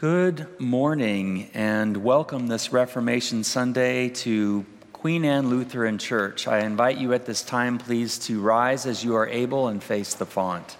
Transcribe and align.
Good 0.00 0.46
morning 0.60 1.50
and 1.54 1.96
welcome 1.96 2.46
this 2.46 2.72
Reformation 2.72 3.42
Sunday 3.42 4.10
to 4.10 4.64
Queen 4.92 5.24
Anne 5.24 5.50
Lutheran 5.50 5.98
Church. 5.98 6.46
I 6.46 6.60
invite 6.60 6.98
you 6.98 7.14
at 7.14 7.26
this 7.26 7.42
time, 7.42 7.78
please, 7.78 8.16
to 8.20 8.40
rise 8.40 8.86
as 8.86 9.02
you 9.02 9.16
are 9.16 9.26
able 9.26 9.66
and 9.66 9.82
face 9.82 10.14
the 10.14 10.24
font. 10.24 10.76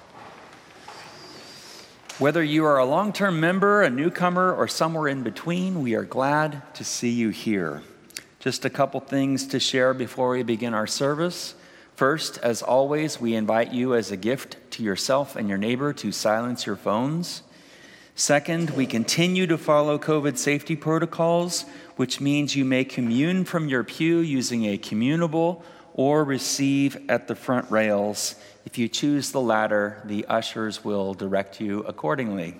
Whether 2.20 2.44
you 2.44 2.64
are 2.64 2.78
a 2.78 2.84
long 2.84 3.12
term 3.12 3.40
member, 3.40 3.82
a 3.82 3.90
newcomer, 3.90 4.54
or 4.54 4.68
somewhere 4.68 5.08
in 5.08 5.24
between, 5.24 5.82
we 5.82 5.96
are 5.96 6.04
glad 6.04 6.62
to 6.76 6.84
see 6.84 7.10
you 7.10 7.30
here. 7.30 7.82
Just 8.38 8.64
a 8.64 8.70
couple 8.70 9.00
things 9.00 9.48
to 9.48 9.58
share 9.58 9.94
before 9.94 10.30
we 10.30 10.44
begin 10.44 10.74
our 10.74 10.86
service. 10.86 11.56
First, 11.96 12.38
as 12.38 12.62
always, 12.62 13.20
we 13.20 13.34
invite 13.34 13.72
you 13.72 13.96
as 13.96 14.12
a 14.12 14.16
gift 14.16 14.58
to 14.70 14.84
yourself 14.84 15.34
and 15.34 15.48
your 15.48 15.58
neighbor 15.58 15.92
to 15.94 16.12
silence 16.12 16.66
your 16.66 16.76
phones. 16.76 17.42
Second, 18.18 18.70
we 18.70 18.84
continue 18.84 19.46
to 19.46 19.56
follow 19.56 19.96
COVID 19.96 20.36
safety 20.38 20.74
protocols, 20.74 21.64
which 21.94 22.20
means 22.20 22.56
you 22.56 22.64
may 22.64 22.84
commune 22.84 23.44
from 23.44 23.68
your 23.68 23.84
pew 23.84 24.18
using 24.18 24.64
a 24.64 24.76
communable 24.76 25.62
or 25.94 26.24
receive 26.24 26.98
at 27.08 27.28
the 27.28 27.36
front 27.36 27.70
rails. 27.70 28.34
If 28.66 28.76
you 28.76 28.88
choose 28.88 29.30
the 29.30 29.40
latter, 29.40 30.02
the 30.04 30.26
ushers 30.26 30.84
will 30.84 31.14
direct 31.14 31.60
you 31.60 31.84
accordingly. 31.84 32.56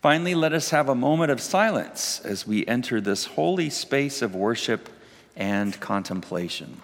Finally, 0.00 0.34
let 0.34 0.52
us 0.52 0.70
have 0.70 0.88
a 0.88 0.96
moment 0.96 1.30
of 1.30 1.40
silence 1.40 2.20
as 2.24 2.44
we 2.44 2.66
enter 2.66 3.00
this 3.00 3.26
holy 3.26 3.70
space 3.70 4.20
of 4.20 4.34
worship 4.34 4.88
and 5.36 5.78
contemplation. 5.78 6.80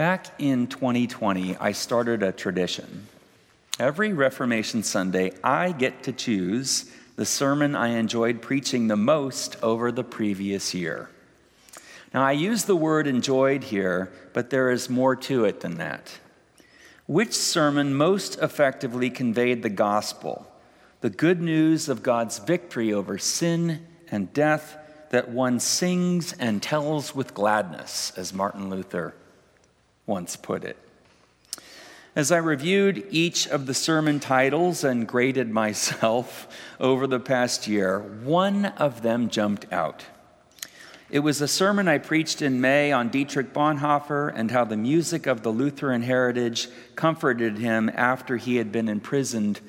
Back 0.00 0.28
in 0.38 0.66
2020, 0.66 1.58
I 1.58 1.72
started 1.72 2.22
a 2.22 2.32
tradition. 2.32 3.06
Every 3.78 4.14
Reformation 4.14 4.82
Sunday, 4.82 5.32
I 5.44 5.72
get 5.72 6.04
to 6.04 6.12
choose 6.12 6.90
the 7.16 7.26
sermon 7.26 7.76
I 7.76 7.88
enjoyed 7.88 8.40
preaching 8.40 8.88
the 8.88 8.96
most 8.96 9.62
over 9.62 9.92
the 9.92 10.02
previous 10.02 10.72
year. 10.72 11.10
Now, 12.14 12.22
I 12.22 12.32
use 12.32 12.64
the 12.64 12.76
word 12.76 13.06
enjoyed 13.06 13.64
here, 13.64 14.10
but 14.32 14.48
there 14.48 14.70
is 14.70 14.88
more 14.88 15.16
to 15.16 15.44
it 15.44 15.60
than 15.60 15.74
that. 15.74 16.18
Which 17.04 17.34
sermon 17.34 17.94
most 17.94 18.38
effectively 18.38 19.10
conveyed 19.10 19.62
the 19.62 19.68
gospel, 19.68 20.50
the 21.02 21.10
good 21.10 21.42
news 21.42 21.90
of 21.90 22.02
God's 22.02 22.38
victory 22.38 22.90
over 22.90 23.18
sin 23.18 23.86
and 24.10 24.32
death 24.32 24.78
that 25.10 25.28
one 25.28 25.60
sings 25.60 26.32
and 26.32 26.62
tells 26.62 27.14
with 27.14 27.34
gladness, 27.34 28.14
as 28.16 28.32
Martin 28.32 28.70
Luther 28.70 29.12
once 30.06 30.36
put 30.36 30.64
it. 30.64 30.76
As 32.16 32.32
I 32.32 32.38
reviewed 32.38 33.06
each 33.10 33.46
of 33.46 33.66
the 33.66 33.74
sermon 33.74 34.18
titles 34.18 34.82
and 34.82 35.06
graded 35.06 35.48
myself 35.48 36.48
over 36.80 37.06
the 37.06 37.20
past 37.20 37.68
year, 37.68 38.00
one 38.00 38.66
of 38.66 39.02
them 39.02 39.28
jumped 39.28 39.72
out. 39.72 40.04
It 41.08 41.20
was 41.20 41.40
a 41.40 41.48
sermon 41.48 41.88
I 41.88 41.98
preached 41.98 42.40
in 42.40 42.60
May 42.60 42.92
on 42.92 43.08
Dietrich 43.08 43.52
Bonhoeffer 43.52 44.32
and 44.34 44.50
how 44.50 44.64
the 44.64 44.76
music 44.76 45.26
of 45.26 45.42
the 45.42 45.50
Lutheran 45.50 46.02
heritage 46.02 46.68
comforted 46.94 47.58
him 47.58 47.90
after 47.94 48.36
he 48.36 48.56
had 48.56 48.70
been 48.70 48.88
imprisoned 48.88 49.60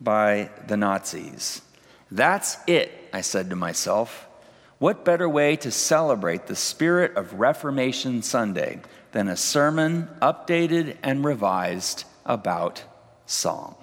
by 0.00 0.50
the 0.68 0.76
Nazis. 0.76 1.62
That's 2.10 2.58
it, 2.68 2.92
I 3.12 3.22
said 3.22 3.50
to 3.50 3.56
myself. 3.56 4.28
What 4.78 5.04
better 5.04 5.28
way 5.28 5.56
to 5.56 5.70
celebrate 5.70 6.46
the 6.46 6.56
spirit 6.56 7.16
of 7.16 7.34
Reformation 7.34 8.22
Sunday 8.22 8.80
than 9.12 9.28
a 9.28 9.36
sermon 9.36 10.08
updated 10.20 10.96
and 11.02 11.24
revised 11.24 12.04
about 12.26 12.82
song. 13.26 13.76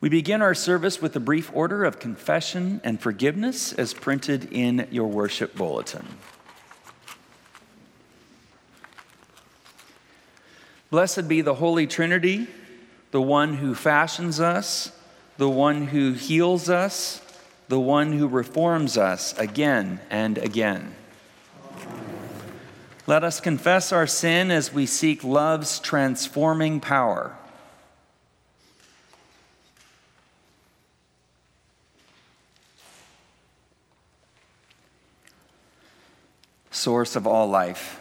We 0.00 0.08
begin 0.08 0.40
our 0.40 0.54
service 0.54 1.02
with 1.02 1.14
a 1.16 1.20
brief 1.20 1.50
order 1.52 1.84
of 1.84 1.98
confession 1.98 2.80
and 2.84 3.00
forgiveness 3.00 3.72
as 3.72 3.92
printed 3.92 4.52
in 4.52 4.86
your 4.90 5.08
worship 5.08 5.56
bulletin. 5.56 6.06
Blessed 10.90 11.28
be 11.28 11.40
the 11.40 11.54
Holy 11.54 11.86
Trinity, 11.86 12.46
the 13.10 13.20
one 13.20 13.54
who 13.54 13.74
fashions 13.74 14.40
us, 14.40 14.92
the 15.38 15.50
one 15.50 15.88
who 15.88 16.12
heals 16.12 16.70
us, 16.70 17.20
the 17.70 17.78
one 17.78 18.12
who 18.12 18.26
reforms 18.26 18.98
us 18.98 19.32
again 19.38 20.00
and 20.10 20.38
again. 20.38 20.92
Let 23.06 23.22
us 23.22 23.40
confess 23.40 23.92
our 23.92 24.08
sin 24.08 24.50
as 24.50 24.72
we 24.72 24.86
seek 24.86 25.22
love's 25.22 25.78
transforming 25.78 26.80
power. 26.80 27.36
Source 36.72 37.14
of 37.14 37.24
all 37.24 37.46
life, 37.46 38.00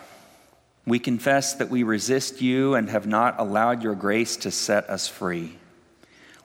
we 0.88 0.98
confess 0.98 1.54
that 1.54 1.70
we 1.70 1.84
resist 1.84 2.42
you 2.42 2.74
and 2.74 2.90
have 2.90 3.06
not 3.06 3.40
allowed 3.40 3.84
your 3.84 3.94
grace 3.94 4.36
to 4.38 4.50
set 4.50 4.90
us 4.90 5.08
free. 5.08 5.60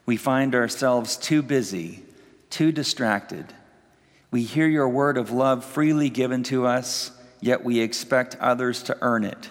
We 0.05 0.15
find 0.15 0.53
ourselves 0.53 1.17
too 1.17 1.41
busy, 1.41 2.04
too 2.55 2.71
distracted. 2.71 3.45
We 4.31 4.43
hear 4.43 4.67
your 4.67 4.87
word 4.87 5.17
of 5.17 5.29
love 5.29 5.65
freely 5.65 6.09
given 6.09 6.41
to 6.43 6.65
us 6.65 7.11
yet 7.41 7.65
we 7.65 7.81
expect 7.81 8.37
others 8.39 8.81
to 8.83 8.97
earn 9.01 9.25
it. 9.25 9.49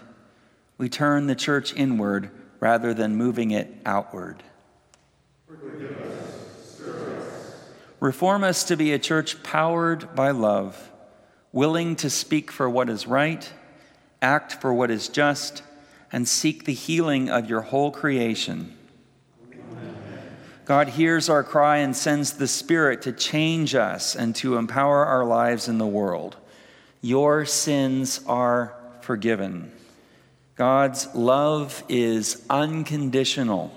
We 0.78 0.88
turn 0.88 1.26
the 1.26 1.34
church 1.34 1.74
inward 1.74 2.30
rather 2.60 2.94
than 2.94 3.14
moving 3.14 3.50
it 3.50 3.70
outward. 3.84 4.42
Us. 5.50 6.80
Reform 8.00 8.42
us 8.42 8.64
to 8.64 8.76
be 8.76 8.92
a 8.92 8.98
church 8.98 9.42
powered 9.42 10.14
by 10.14 10.30
love, 10.30 10.90
willing 11.52 11.96
to 11.96 12.08
speak 12.08 12.50
for 12.50 12.70
what 12.70 12.88
is 12.88 13.06
right, 13.06 13.52
act 14.22 14.54
for 14.54 14.72
what 14.72 14.90
is 14.90 15.08
just, 15.08 15.62
and 16.10 16.26
seek 16.26 16.64
the 16.64 16.72
healing 16.72 17.28
of 17.28 17.50
your 17.50 17.60
whole 17.60 17.90
creation. 17.90 18.74
God 20.64 20.88
hears 20.88 21.28
our 21.28 21.42
cry 21.42 21.78
and 21.78 21.94
sends 21.94 22.32
the 22.32 22.48
Spirit 22.48 23.02
to 23.02 23.12
change 23.12 23.74
us 23.74 24.16
and 24.16 24.34
to 24.36 24.56
empower 24.56 25.04
our 25.04 25.24
lives 25.24 25.68
in 25.68 25.76
the 25.76 25.86
world. 25.86 26.36
Your 27.02 27.44
sins 27.44 28.20
are 28.26 28.74
forgiven. 29.02 29.70
God's 30.56 31.14
love 31.14 31.84
is 31.88 32.46
unconditional, 32.48 33.76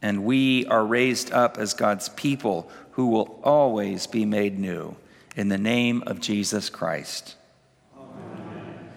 and 0.00 0.24
we 0.24 0.64
are 0.66 0.86
raised 0.86 1.30
up 1.32 1.58
as 1.58 1.74
God's 1.74 2.08
people 2.10 2.70
who 2.92 3.08
will 3.08 3.38
always 3.44 4.06
be 4.06 4.24
made 4.24 4.58
new. 4.58 4.96
In 5.34 5.48
the 5.48 5.58
name 5.58 6.02
of 6.06 6.20
Jesus 6.20 6.70
Christ. 6.70 7.36
Amen. 7.94 8.88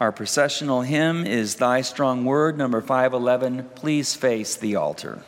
Our 0.00 0.10
processional 0.10 0.82
hymn 0.82 1.24
is 1.24 1.54
Thy 1.54 1.82
Strong 1.82 2.24
Word, 2.24 2.58
number 2.58 2.80
511. 2.80 3.70
Please 3.76 4.16
face 4.16 4.56
the 4.56 4.74
altar. 4.74 5.22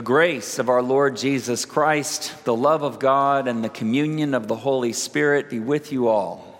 The 0.00 0.06
grace 0.06 0.58
of 0.58 0.70
our 0.70 0.80
Lord 0.80 1.14
Jesus 1.18 1.66
Christ, 1.66 2.46
the 2.46 2.56
love 2.56 2.82
of 2.82 2.98
God, 2.98 3.46
and 3.46 3.62
the 3.62 3.68
communion 3.68 4.32
of 4.32 4.48
the 4.48 4.56
Holy 4.56 4.94
Spirit 4.94 5.50
be 5.50 5.60
with 5.60 5.92
you 5.92 6.08
all. 6.08 6.58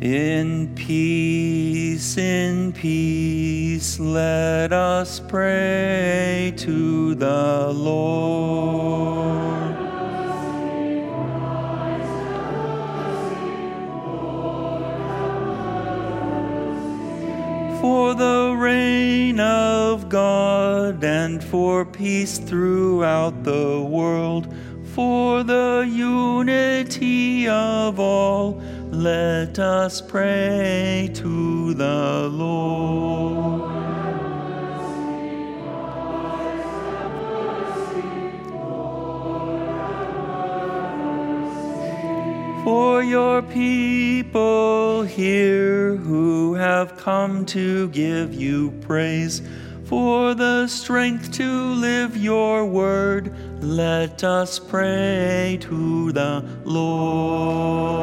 In 0.00 0.74
peace, 0.74 2.16
in 2.18 2.72
peace, 2.72 4.00
let 4.00 4.72
us 4.72 5.20
pray 5.20 6.13
for 21.54 21.84
peace 21.84 22.38
throughout 22.38 23.44
the 23.44 23.80
world, 23.80 24.52
for 24.92 25.44
the 25.44 25.88
unity 25.88 27.46
of 27.46 28.00
all 28.00 28.60
let 28.90 29.56
us 29.60 30.00
pray 30.00 31.08
to 31.14 31.72
the 31.74 32.28
Lord. 32.32 33.70
For 42.64 43.04
your 43.04 43.42
people 43.42 45.04
here 45.04 45.94
who 45.94 46.54
have 46.54 46.96
come 46.96 47.46
to 47.46 47.88
give 47.90 48.34
you 48.34 48.72
praise, 48.80 49.40
for 49.94 50.34
the 50.34 50.66
strength 50.66 51.30
to 51.30 51.48
live 51.74 52.16
your 52.16 52.66
word, 52.66 53.32
let 53.62 54.24
us 54.24 54.58
pray 54.58 55.56
to 55.60 56.10
the 56.10 56.44
Lord. 56.64 57.94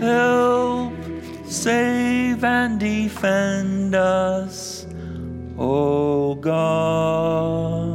help, 0.00 0.94
save, 1.44 2.42
and 2.42 2.80
defend 2.80 3.94
us, 3.94 4.86
O 5.58 6.34
God. 6.36 7.91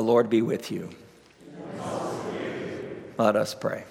The 0.00 0.06
Lord 0.06 0.30
be 0.30 0.40
with 0.40 0.72
you. 0.72 0.88
Let 3.18 3.36
us 3.36 3.54
pray. 3.54 3.84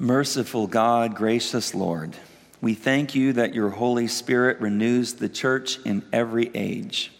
Merciful 0.00 0.66
God, 0.66 1.14
gracious 1.14 1.72
Lord, 1.72 2.16
we 2.60 2.74
thank 2.74 3.14
you 3.14 3.34
that 3.34 3.54
your 3.54 3.70
Holy 3.70 4.08
Spirit 4.08 4.60
renews 4.60 5.14
the 5.14 5.28
church 5.28 5.78
in 5.84 6.04
every 6.12 6.50
age. 6.52 7.12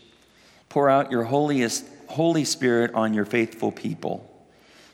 Pour 0.68 0.90
out 0.90 1.12
your 1.12 1.22
holiest, 1.22 1.84
Holy 2.08 2.44
Spirit 2.44 2.94
on 2.94 3.14
your 3.14 3.24
faithful 3.24 3.70
people. 3.70 4.28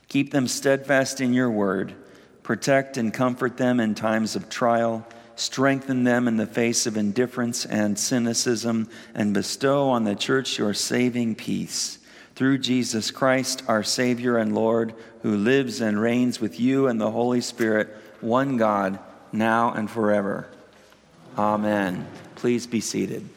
Keep 0.08 0.30
them 0.30 0.46
steadfast 0.46 1.22
in 1.22 1.32
your 1.32 1.50
word. 1.50 1.94
Protect 2.42 2.98
and 2.98 3.14
comfort 3.14 3.56
them 3.56 3.80
in 3.80 3.94
times 3.94 4.36
of 4.36 4.50
trial 4.50 5.06
strengthen 5.36 6.04
them 6.04 6.28
in 6.28 6.36
the 6.36 6.46
face 6.46 6.86
of 6.86 6.96
indifference 6.96 7.64
and 7.64 7.98
cynicism, 7.98 8.88
and 9.14 9.34
bestow 9.34 9.90
on 9.90 10.04
the 10.04 10.14
church 10.14 10.58
your 10.58 10.74
saving 10.74 11.34
peace. 11.34 11.98
Through 12.34 12.58
Jesus 12.58 13.10
Christ, 13.10 13.62
our 13.68 13.82
Savior 13.82 14.38
and 14.38 14.54
Lord, 14.54 14.94
who 15.22 15.36
lives 15.36 15.80
and 15.80 16.00
reigns 16.00 16.40
with 16.40 16.58
you 16.58 16.88
and 16.88 17.00
the 17.00 17.10
Holy 17.10 17.40
Spirit, 17.40 17.88
one 18.20 18.56
God, 18.56 18.98
now 19.32 19.72
and 19.72 19.90
forever. 19.90 20.48
Amen. 21.36 22.06
Please 22.34 22.66
be 22.66 22.80
seated. 22.80 23.28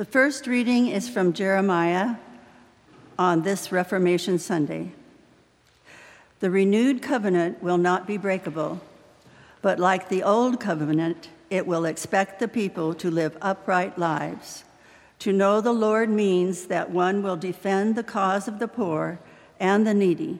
The 0.00 0.06
first 0.06 0.46
reading 0.46 0.86
is 0.86 1.10
from 1.10 1.34
Jeremiah. 1.34 2.14
on 3.18 3.42
this 3.42 3.70
Reformation 3.70 4.38
Sunday. 4.38 4.92
The 6.38 6.50
renewed 6.50 7.02
covenant 7.02 7.62
will 7.62 7.76
not 7.76 8.06
be 8.06 8.16
breakable, 8.16 8.80
but 9.60 9.78
like 9.78 10.08
the 10.08 10.22
old 10.22 10.58
covenant, 10.58 11.28
it 11.50 11.66
will 11.66 11.84
expect 11.84 12.40
the 12.40 12.48
people 12.48 12.94
to 12.94 13.10
live 13.10 13.36
upright 13.42 13.98
lives. 13.98 14.64
To 15.18 15.34
know 15.34 15.60
the 15.60 15.74
Lord 15.74 16.08
means 16.08 16.68
that 16.68 16.90
one 16.90 17.22
will 17.22 17.36
defend 17.36 17.94
the 17.94 18.02
cause 18.02 18.48
of 18.48 18.58
the 18.58 18.68
poor 18.68 19.20
and 19.58 19.86
the 19.86 19.92
needy. 19.92 20.38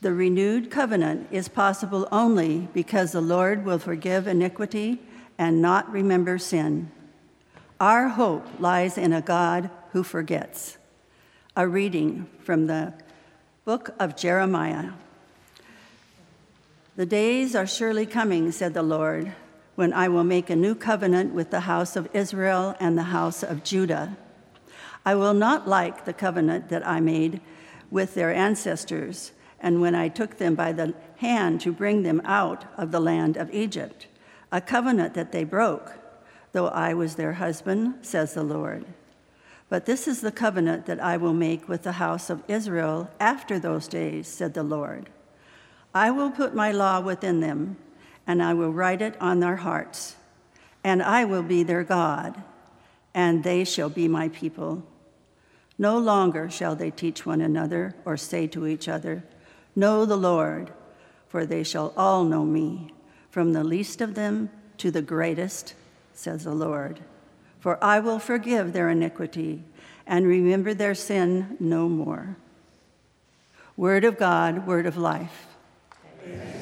The 0.00 0.12
renewed 0.12 0.70
covenant 0.70 1.26
is 1.32 1.48
possible 1.48 2.06
only 2.12 2.68
because 2.72 3.10
the 3.10 3.20
Lord 3.20 3.64
will 3.64 3.80
forgive 3.80 4.28
iniquity 4.28 5.00
and 5.36 5.60
not 5.60 5.90
remember 5.90 6.38
sin. 6.38 6.92
Our 7.80 8.08
hope 8.08 8.46
lies 8.58 8.96
in 8.96 9.12
a 9.12 9.20
God 9.20 9.68
who 9.92 10.02
forgets. 10.02 10.78
A 11.54 11.68
reading 11.68 12.26
from 12.38 12.68
the 12.68 12.94
book 13.66 13.90
of 14.00 14.16
Jeremiah. 14.16 14.92
The 16.96 17.04
days 17.04 17.54
are 17.54 17.66
surely 17.66 18.06
coming, 18.06 18.50
said 18.50 18.72
the 18.72 18.82
Lord, 18.82 19.34
when 19.74 19.92
I 19.92 20.08
will 20.08 20.24
make 20.24 20.48
a 20.48 20.56
new 20.56 20.74
covenant 20.74 21.34
with 21.34 21.50
the 21.50 21.60
house 21.60 21.96
of 21.96 22.08
Israel 22.14 22.74
and 22.80 22.96
the 22.96 23.02
house 23.02 23.42
of 23.42 23.62
Judah. 23.62 24.16
I 25.04 25.14
will 25.14 25.34
not 25.34 25.68
like 25.68 26.06
the 26.06 26.14
covenant 26.14 26.70
that 26.70 26.86
I 26.86 27.00
made 27.00 27.42
with 27.90 28.14
their 28.14 28.32
ancestors, 28.32 29.32
and 29.60 29.82
when 29.82 29.94
I 29.94 30.08
took 30.08 30.38
them 30.38 30.54
by 30.54 30.72
the 30.72 30.94
hand 31.18 31.60
to 31.60 31.72
bring 31.72 32.04
them 32.04 32.22
out 32.24 32.64
of 32.78 32.90
the 32.90 33.00
land 33.00 33.36
of 33.36 33.52
Egypt, 33.52 34.06
a 34.50 34.62
covenant 34.62 35.12
that 35.12 35.32
they 35.32 35.44
broke 35.44 35.92
though 36.56 36.68
I 36.68 36.94
was 36.94 37.16
their 37.16 37.34
husband, 37.34 37.96
says 38.00 38.32
the 38.32 38.42
Lord. 38.42 38.86
But 39.68 39.84
this 39.84 40.08
is 40.08 40.22
the 40.22 40.32
covenant 40.32 40.86
that 40.86 40.98
I 40.98 41.18
will 41.18 41.34
make 41.34 41.68
with 41.68 41.82
the 41.82 41.92
house 41.92 42.30
of 42.30 42.42
Israel 42.48 43.10
after 43.20 43.58
those 43.58 43.86
days, 43.86 44.26
said 44.26 44.54
the 44.54 44.62
Lord. 44.62 45.10
I 45.94 46.10
will 46.10 46.30
put 46.30 46.54
my 46.54 46.72
law 46.72 46.98
within 47.00 47.40
them, 47.40 47.76
and 48.26 48.42
I 48.42 48.54
will 48.54 48.72
write 48.72 49.02
it 49.02 49.20
on 49.20 49.40
their 49.40 49.56
hearts, 49.56 50.16
and 50.82 51.02
I 51.02 51.26
will 51.26 51.42
be 51.42 51.62
their 51.62 51.84
God, 51.84 52.42
and 53.12 53.44
they 53.44 53.62
shall 53.62 53.90
be 53.90 54.08
my 54.08 54.30
people. 54.30 54.82
No 55.76 55.98
longer 55.98 56.48
shall 56.48 56.74
they 56.74 56.90
teach 56.90 57.26
one 57.26 57.42
another 57.42 57.94
or 58.06 58.16
say 58.16 58.46
to 58.46 58.66
each 58.66 58.88
other, 58.88 59.24
Know 59.74 60.06
the 60.06 60.16
Lord, 60.16 60.72
for 61.28 61.44
they 61.44 61.64
shall 61.64 61.92
all 61.98 62.24
know 62.24 62.46
me, 62.46 62.94
from 63.28 63.52
the 63.52 63.62
least 63.62 64.00
of 64.00 64.14
them 64.14 64.48
to 64.78 64.90
the 64.90 65.02
greatest 65.02 65.74
says 66.18 66.44
the 66.44 66.54
Lord. 66.54 67.00
For 67.60 67.82
I 67.82 68.00
will 68.00 68.18
forgive 68.18 68.72
their 68.72 68.88
iniquity 68.90 69.64
and 70.06 70.26
remember 70.26 70.72
their 70.72 70.94
sin 70.94 71.56
no 71.58 71.88
more. 71.88 72.36
Word 73.76 74.04
of 74.04 74.16
God, 74.16 74.66
word 74.66 74.86
of 74.86 74.96
life. 74.96 75.46
Amen. 76.24 76.56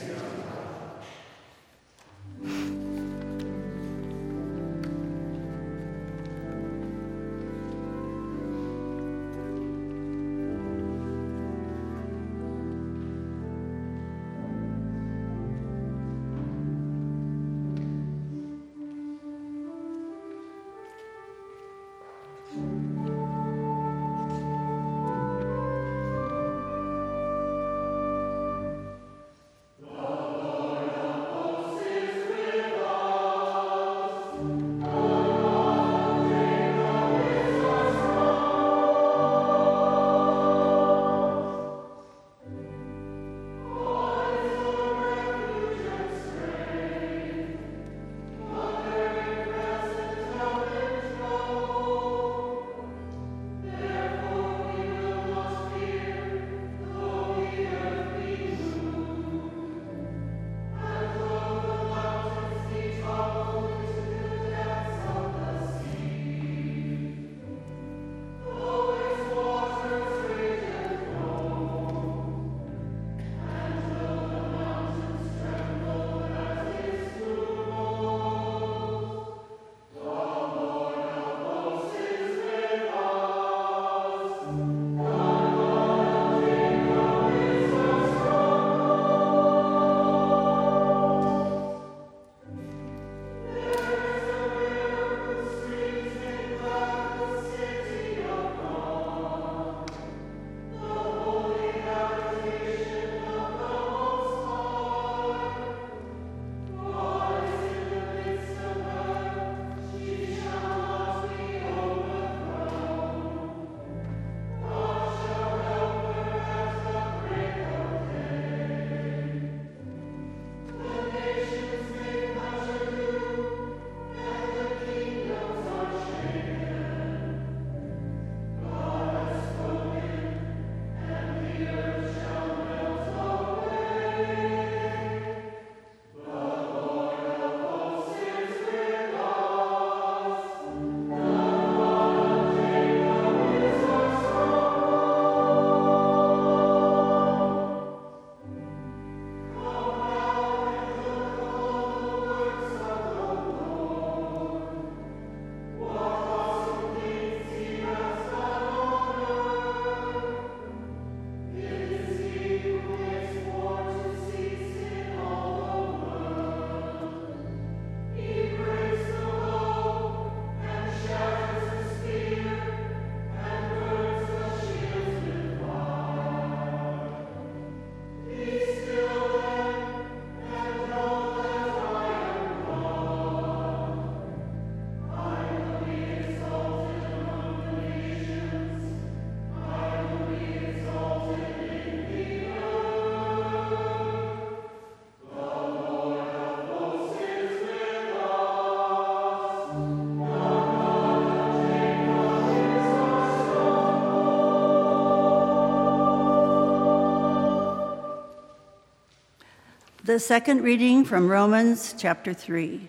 The 210.04 210.20
second 210.20 210.60
reading 210.60 211.06
from 211.06 211.30
Romans 211.30 211.94
chapter 211.96 212.34
3. 212.34 212.88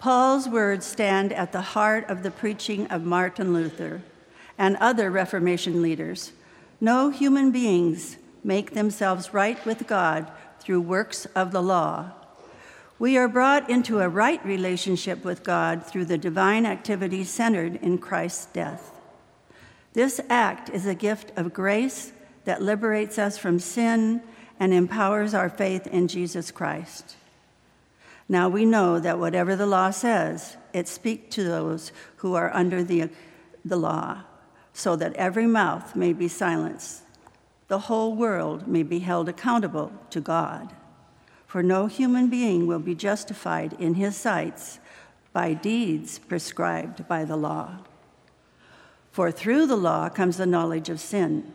Paul's 0.00 0.48
words 0.48 0.84
stand 0.84 1.32
at 1.32 1.52
the 1.52 1.60
heart 1.60 2.10
of 2.10 2.24
the 2.24 2.32
preaching 2.32 2.88
of 2.88 3.04
Martin 3.04 3.52
Luther 3.52 4.02
and 4.58 4.76
other 4.78 5.08
Reformation 5.08 5.80
leaders. 5.82 6.32
No 6.80 7.10
human 7.10 7.52
beings 7.52 8.16
make 8.42 8.72
themselves 8.72 9.32
right 9.32 9.64
with 9.64 9.86
God 9.86 10.28
through 10.58 10.80
works 10.80 11.26
of 11.26 11.52
the 11.52 11.62
law. 11.62 12.10
We 12.98 13.16
are 13.16 13.28
brought 13.28 13.70
into 13.70 14.00
a 14.00 14.08
right 14.08 14.44
relationship 14.44 15.24
with 15.24 15.44
God 15.44 15.86
through 15.86 16.06
the 16.06 16.18
divine 16.18 16.66
activity 16.66 17.22
centered 17.22 17.76
in 17.76 17.98
Christ's 17.98 18.46
death. 18.46 18.90
This 19.92 20.20
act 20.28 20.70
is 20.70 20.86
a 20.86 20.94
gift 20.96 21.30
of 21.38 21.54
grace 21.54 22.10
that 22.46 22.62
liberates 22.62 23.16
us 23.16 23.38
from 23.38 23.60
sin 23.60 24.22
and 24.58 24.72
empowers 24.72 25.34
our 25.34 25.48
faith 25.48 25.86
in 25.86 26.08
Jesus 26.08 26.50
Christ. 26.50 27.16
Now 28.28 28.48
we 28.48 28.64
know 28.64 28.98
that 28.98 29.18
whatever 29.18 29.54
the 29.54 29.66
law 29.66 29.90
says, 29.90 30.56
it 30.72 30.88
speaks 30.88 31.34
to 31.36 31.44
those 31.44 31.92
who 32.16 32.34
are 32.34 32.52
under 32.54 32.82
the, 32.82 33.10
the 33.64 33.76
law, 33.76 34.22
so 34.72 34.96
that 34.96 35.14
every 35.14 35.46
mouth 35.46 35.94
may 35.94 36.12
be 36.12 36.28
silenced, 36.28 37.02
the 37.68 37.80
whole 37.80 38.14
world 38.14 38.66
may 38.66 38.82
be 38.82 39.00
held 39.00 39.28
accountable 39.28 39.92
to 40.10 40.20
God. 40.20 40.74
For 41.46 41.62
no 41.62 41.86
human 41.86 42.28
being 42.28 42.66
will 42.66 42.80
be 42.80 42.94
justified 42.94 43.74
in 43.74 43.94
his 43.94 44.16
sights 44.16 44.78
by 45.32 45.54
deeds 45.54 46.18
prescribed 46.18 47.06
by 47.06 47.24
the 47.24 47.36
law. 47.36 47.78
For 49.12 49.30
through 49.30 49.66
the 49.66 49.76
law 49.76 50.08
comes 50.08 50.36
the 50.36 50.46
knowledge 50.46 50.88
of 50.88 51.00
sin. 51.00 51.52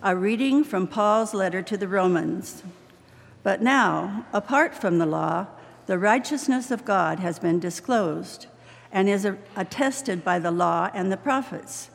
A 0.00 0.14
reading 0.14 0.62
from 0.62 0.86
Paul's 0.86 1.34
letter 1.34 1.60
to 1.60 1.76
the 1.76 1.88
Romans. 1.88 2.62
But 3.42 3.60
now, 3.60 4.26
apart 4.32 4.72
from 4.72 4.98
the 4.98 5.06
law, 5.06 5.48
the 5.86 5.98
righteousness 5.98 6.70
of 6.70 6.84
God 6.84 7.18
has 7.18 7.40
been 7.40 7.58
disclosed 7.58 8.46
and 8.92 9.08
is 9.08 9.28
attested 9.56 10.22
by 10.22 10.38
the 10.38 10.52
law 10.52 10.88
and 10.94 11.10
the 11.10 11.16
prophets. 11.16 11.90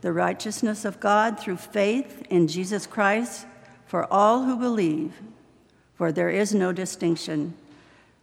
The 0.00 0.10
righteousness 0.10 0.86
of 0.86 1.00
God 1.00 1.38
through 1.38 1.58
faith 1.58 2.22
in 2.30 2.48
Jesus 2.48 2.86
Christ 2.86 3.46
for 3.84 4.10
all 4.10 4.44
who 4.44 4.56
believe, 4.56 5.12
for 5.96 6.10
there 6.10 6.30
is 6.30 6.54
no 6.54 6.72
distinction, 6.72 7.52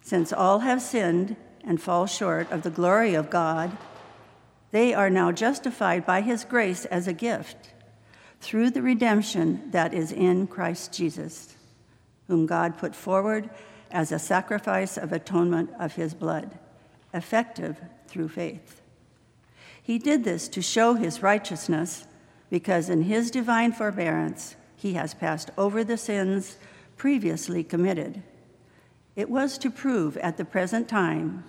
since 0.02 0.34
all 0.34 0.60
have 0.60 0.82
sinned 0.82 1.36
and 1.64 1.80
fall 1.80 2.08
short 2.08 2.52
of 2.52 2.64
the 2.64 2.72
glory 2.72 3.14
of 3.14 3.30
God. 3.30 3.78
They 4.72 4.96
are 4.96 5.12
now 5.12 5.32
justified 5.32 6.08
by 6.08 6.22
his 6.22 6.44
grace 6.44 6.86
as 6.86 7.08
a 7.08 7.14
gift 7.14 7.72
through 8.42 8.72
the 8.72 8.82
redemption 8.82 9.70
that 9.70 9.94
is 9.94 10.12
in 10.12 10.48
Christ 10.48 10.92
Jesus, 10.92 11.56
whom 12.28 12.48
God 12.48 12.78
put 12.78 12.96
forward 12.96 13.50
as 13.92 14.12
a 14.12 14.20
sacrifice 14.20 14.98
of 14.98 15.14
atonement 15.14 15.70
of 15.80 15.94
his 15.94 16.16
blood, 16.16 16.58
effective 17.14 17.80
through 18.08 18.30
faith. 18.30 18.82
He 19.82 20.00
did 20.00 20.24
this 20.24 20.48
to 20.50 20.62
show 20.62 20.96
his 20.96 21.22
righteousness, 21.22 22.08
because 22.50 22.90
in 22.90 23.04
his 23.04 23.30
divine 23.30 23.74
forbearance 23.74 24.56
he 24.76 24.94
has 24.94 25.14
passed 25.14 25.52
over 25.58 25.84
the 25.84 25.98
sins 25.98 26.58
previously 26.98 27.64
committed. 27.64 28.24
It 29.16 29.30
was 29.30 29.58
to 29.60 29.70
prove 29.70 30.18
at 30.18 30.38
the 30.38 30.46
present 30.46 30.90
time 30.90 31.44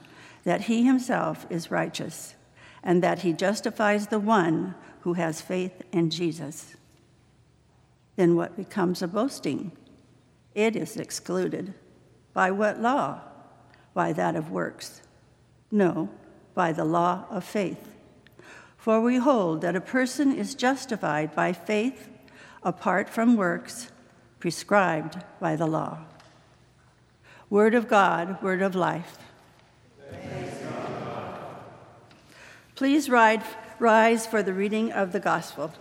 that 0.45 0.63
he 0.63 0.85
himself 0.85 1.47
is 1.49 1.71
righteous 1.71 2.35
and 2.83 3.03
that 3.03 3.21
he 3.21 3.33
justifies 3.33 4.09
the 4.09 4.19
one 4.19 4.75
who 5.01 5.15
has 5.15 5.41
faith 5.41 5.83
in 5.93 6.11
Jesus 6.11 6.77
then 8.17 8.37
what 8.37 8.57
becomes 8.57 9.03
a 9.03 9.09
boasting? 9.09 9.73
It 10.55 10.77
is 10.77 10.97
excluded. 10.97 11.75
By 12.33 12.51
what 12.51 12.81
law? 12.81 13.21
By 13.95 14.13
that 14.13 14.37
of 14.37 14.51
works. 14.51 15.03
No, 15.71 16.09
by 16.55 16.73
the 16.73 16.85
law 16.85 17.27
of 17.31 17.45
faith. 17.45 17.89
For 18.77 19.01
we 19.01 19.17
hold 19.17 19.61
that 19.63 19.77
a 19.77 19.81
person 19.81 20.33
is 20.33 20.55
justified 20.55 21.35
by 21.35 21.53
faith 21.53 22.09
apart 22.63 23.09
from 23.09 23.37
works 23.37 23.91
prescribed 24.41 25.23
by 25.41 25.57
the 25.57 25.67
law. 25.67 25.99
Word 27.49 27.75
of 27.75 27.87
God, 27.87 28.43
word 28.43 28.61
of 28.61 28.75
life. 28.75 29.19
Please 32.75 33.09
rise 33.09 34.27
for 34.27 34.43
the 34.43 34.53
reading 34.53 34.91
of 34.91 35.13
the 35.13 35.21
gospel. 35.21 35.73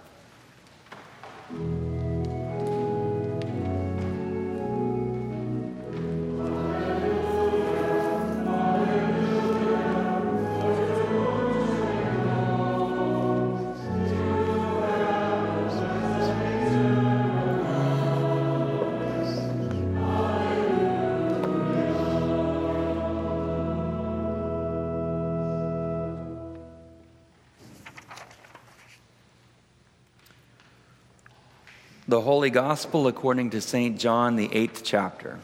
Holy 32.42 32.50
Gospel 32.50 33.06
according 33.06 33.52
to 33.52 33.62
St. 33.62 34.00
John, 34.00 34.36
the 34.36 34.50
eighth 34.52 34.82
chapter. 34.84 35.38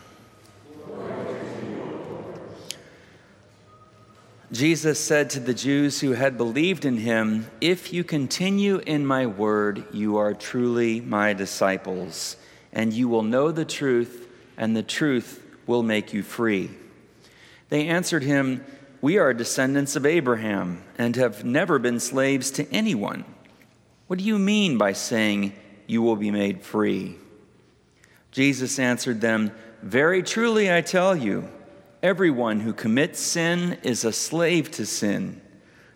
Jesus 4.52 5.00
said 5.00 5.30
to 5.30 5.40
the 5.40 5.54
Jews 5.54 6.02
who 6.02 6.14
had 6.14 6.40
believed 6.40 6.86
in 6.86 6.98
him, 6.98 7.52
If 7.62 7.94
you 7.94 8.04
continue 8.04 8.78
in 8.78 9.06
my 9.06 9.28
word, 9.28 9.86
you 9.94 10.18
are 10.18 10.34
truly 10.34 11.00
my 11.00 11.34
disciples, 11.34 12.36
and 12.74 12.92
you 12.92 13.08
will 13.08 13.22
know 13.22 13.52
the 13.52 13.64
truth, 13.64 14.28
and 14.58 14.76
the 14.76 14.82
truth 14.82 15.46
will 15.68 15.84
make 15.84 16.14
you 16.14 16.24
free. 16.24 16.72
They 17.70 17.86
answered 17.86 18.24
him, 18.24 18.66
We 19.02 19.20
are 19.20 19.36
descendants 19.36 19.96
of 19.96 20.08
Abraham 20.08 20.82
and 20.98 21.16
have 21.16 21.46
never 21.46 21.78
been 21.78 22.00
slaves 22.00 22.50
to 22.50 22.68
anyone. 22.74 23.24
What 24.08 24.18
do 24.18 24.26
you 24.26 24.40
mean 24.40 24.80
by 24.80 24.94
saying, 24.94 25.54
you 25.88 26.02
will 26.02 26.16
be 26.16 26.32
made 26.32 26.62
free. 26.62 27.16
Jesus 28.32 28.78
answered 28.78 29.22
them, 29.22 29.52
Very 29.82 30.22
truly 30.22 30.72
I 30.72 30.82
tell 30.82 31.16
you, 31.16 31.50
everyone 32.04 32.60
who 32.60 32.74
commits 32.74 33.20
sin 33.20 33.78
is 33.82 34.06
a 34.06 34.12
slave 34.12 34.70
to 34.72 34.86
sin. 34.86 35.42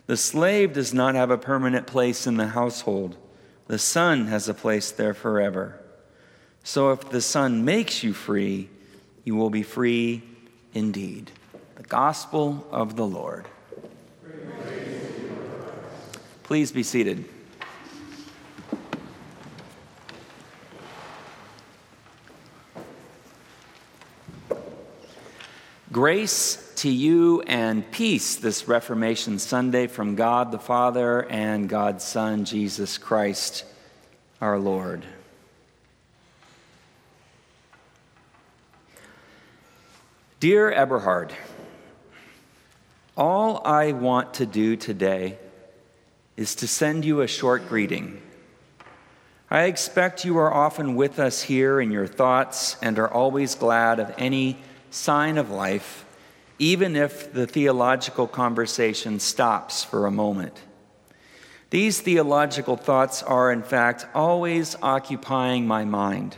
The 0.06 0.16
slave 0.16 0.72
does 0.72 0.92
not 0.92 1.14
have 1.14 1.30
a 1.30 1.38
permanent 1.38 1.86
place 1.86 2.26
in 2.26 2.36
the 2.36 2.48
household, 2.48 3.16
the 3.68 3.78
son 3.78 4.26
has 4.26 4.48
a 4.48 4.54
place 4.54 4.90
there 4.90 5.14
forever. 5.14 5.78
So 6.64 6.90
if 6.90 7.10
the 7.10 7.20
son 7.20 7.64
makes 7.64 8.02
you 8.02 8.12
free, 8.12 8.68
you 9.24 9.36
will 9.36 9.50
be 9.50 9.62
free 9.62 10.22
indeed. 10.74 11.30
The 11.76 11.82
gospel 11.82 12.66
of 12.70 12.96
the 12.96 13.06
Lord. 13.06 13.46
Please 16.42 16.72
be 16.72 16.82
seated. 16.82 17.24
Grace 25.92 26.72
to 26.76 26.88
you 26.88 27.42
and 27.42 27.90
peace 27.92 28.36
this 28.36 28.66
Reformation 28.66 29.38
Sunday 29.38 29.86
from 29.88 30.14
God 30.14 30.50
the 30.50 30.58
Father 30.58 31.28
and 31.28 31.68
God's 31.68 32.02
Son, 32.02 32.46
Jesus 32.46 32.96
Christ, 32.96 33.66
our 34.40 34.58
Lord. 34.58 35.04
Dear 40.40 40.72
Eberhard, 40.72 41.34
all 43.14 43.60
I 43.62 43.92
want 43.92 44.32
to 44.34 44.46
do 44.46 44.76
today 44.76 45.36
is 46.38 46.54
to 46.54 46.66
send 46.66 47.04
you 47.04 47.20
a 47.20 47.26
short 47.26 47.68
greeting. 47.68 48.22
I 49.50 49.64
expect 49.64 50.24
you 50.24 50.38
are 50.38 50.54
often 50.54 50.94
with 50.94 51.18
us 51.18 51.42
here 51.42 51.82
in 51.82 51.90
your 51.90 52.06
thoughts 52.06 52.78
and 52.80 52.98
are 52.98 53.12
always 53.12 53.54
glad 53.54 54.00
of 54.00 54.14
any 54.16 54.56
sign 54.92 55.38
of 55.38 55.50
life, 55.50 56.04
even 56.58 56.94
if 56.94 57.32
the 57.32 57.46
theological 57.46 58.26
conversation 58.26 59.18
stops 59.18 59.82
for 59.82 60.06
a 60.06 60.10
moment. 60.10 60.62
These 61.70 62.00
theological 62.00 62.76
thoughts 62.76 63.22
are, 63.22 63.50
in 63.50 63.62
fact, 63.62 64.06
always 64.14 64.76
occupying 64.82 65.66
my 65.66 65.84
mind. 65.84 66.36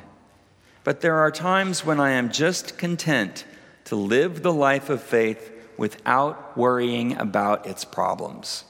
But 0.84 1.00
there 1.00 1.16
are 1.16 1.30
times 1.30 1.84
when 1.84 1.98
I 1.98 2.10
am 2.10 2.30
just 2.30 2.78
content 2.78 3.44
to 3.86 3.96
live 3.96 4.42
the 4.42 4.52
life 4.52 4.88
of 4.88 5.02
faith 5.02 5.50
without 5.76 6.56
worrying 6.56 7.16
about 7.16 7.66
its 7.66 7.84
problems. 7.84 8.64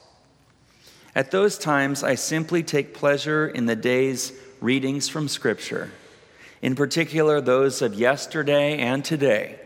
At 1.13 1.31
those 1.31 1.57
times, 1.57 2.03
I 2.03 2.15
simply 2.15 2.63
take 2.63 2.93
pleasure 2.93 3.47
in 3.47 3.67
the 3.67 3.75
day's 3.75 4.33
readings 4.59 5.07
from 5.07 5.27
Scripture 5.27 5.91
in 6.65 6.75
particular 6.75 7.39
those 7.41 7.83
of 7.83 7.93
yesterday 7.93 8.79
and 8.79 9.05
today. 9.05 9.59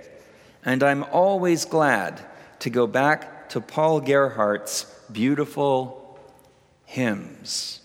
And 0.66 0.84
I'm 0.84 1.04
always 1.04 1.66
glad 1.66 2.22
to 2.60 2.70
go 2.70 2.88
back 2.88 3.50
to 3.50 3.62
Paul 3.62 4.02
Gerhardt's 4.02 4.86
beautiful 5.12 6.20
hymns. 6.86 7.82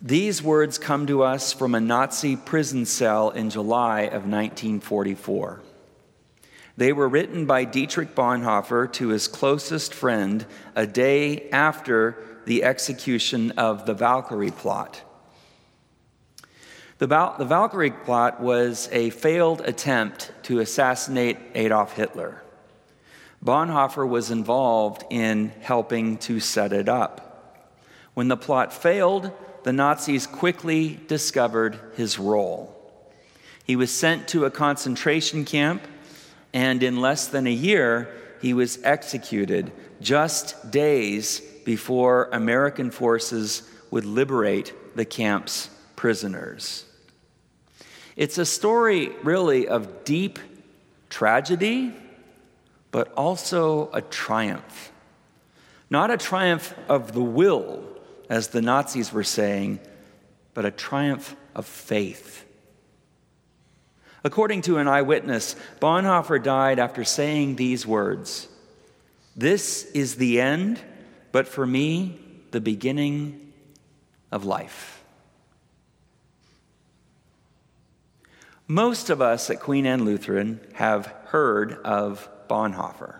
These 0.00 0.42
words 0.42 0.76
come 0.78 1.06
to 1.06 1.22
us 1.22 1.52
from 1.52 1.74
a 1.74 1.80
Nazi 1.80 2.36
prison 2.36 2.84
cell 2.84 3.30
in 3.30 3.48
July 3.48 4.02
of 4.02 4.26
1944. 4.26 5.62
They 6.76 6.92
were 6.92 7.08
written 7.08 7.46
by 7.46 7.64
Dietrich 7.64 8.14
Bonhoeffer 8.14 8.92
to 8.94 9.08
his 9.08 9.28
closest 9.28 9.94
friend 9.94 10.44
a 10.74 10.86
day 10.86 11.48
after 11.50 12.22
the 12.46 12.64
execution 12.64 13.52
of 13.52 13.86
the 13.86 13.94
Valkyrie 13.94 14.50
plot. 14.50 15.00
The, 16.98 17.08
Val- 17.08 17.34
the 17.38 17.44
Valkyrie 17.44 17.90
plot 17.90 18.40
was 18.40 18.88
a 18.92 19.10
failed 19.10 19.60
attempt 19.62 20.32
to 20.44 20.60
assassinate 20.60 21.38
Adolf 21.54 21.94
Hitler. 21.96 22.42
Bonhoeffer 23.44 24.08
was 24.08 24.30
involved 24.30 25.04
in 25.10 25.52
helping 25.60 26.18
to 26.18 26.40
set 26.40 26.72
it 26.72 26.88
up. 26.88 27.74
When 28.14 28.28
the 28.28 28.36
plot 28.36 28.72
failed, 28.72 29.32
the 29.64 29.72
Nazis 29.72 30.26
quickly 30.26 31.00
discovered 31.08 31.78
his 31.96 32.18
role. 32.18 32.70
He 33.64 33.76
was 33.76 33.90
sent 33.90 34.28
to 34.28 34.44
a 34.44 34.50
concentration 34.50 35.44
camp, 35.44 35.82
and 36.52 36.82
in 36.82 37.00
less 37.00 37.26
than 37.26 37.46
a 37.46 37.50
year, 37.50 38.08
he 38.40 38.54
was 38.54 38.78
executed 38.84 39.72
just 40.00 40.70
days 40.70 41.40
before 41.64 42.28
American 42.30 42.90
forces 42.90 43.68
would 43.90 44.04
liberate 44.04 44.72
the 44.96 45.04
camp's 45.04 45.70
prisoners. 46.04 46.84
It's 48.14 48.36
a 48.36 48.44
story, 48.44 49.08
really, 49.22 49.68
of 49.68 50.04
deep 50.04 50.38
tragedy, 51.08 51.94
but 52.90 53.10
also 53.14 53.90
a 53.90 54.02
triumph. 54.02 54.92
Not 55.88 56.10
a 56.10 56.18
triumph 56.18 56.74
of 56.90 57.12
the 57.12 57.22
will, 57.22 57.82
as 58.28 58.48
the 58.48 58.60
Nazis 58.60 59.14
were 59.14 59.24
saying, 59.24 59.80
but 60.52 60.66
a 60.66 60.70
triumph 60.70 61.34
of 61.54 61.64
faith. 61.64 62.44
According 64.24 64.60
to 64.68 64.76
an 64.76 64.88
eyewitness, 64.88 65.56
Bonhoeffer 65.80 66.42
died 66.42 66.78
after 66.78 67.02
saying 67.02 67.56
these 67.56 67.86
words 67.86 68.46
This 69.34 69.90
is 69.92 70.16
the 70.16 70.38
end, 70.38 70.82
but 71.32 71.48
for 71.48 71.66
me, 71.66 72.20
the 72.50 72.60
beginning 72.60 73.54
of 74.30 74.44
life. 74.44 74.93
Most 78.66 79.10
of 79.10 79.20
us 79.20 79.50
at 79.50 79.60
Queen 79.60 79.84
Anne 79.84 80.06
Lutheran 80.06 80.58
have 80.74 81.06
heard 81.26 81.74
of 81.84 82.28
Bonhoeffer. 82.48 83.16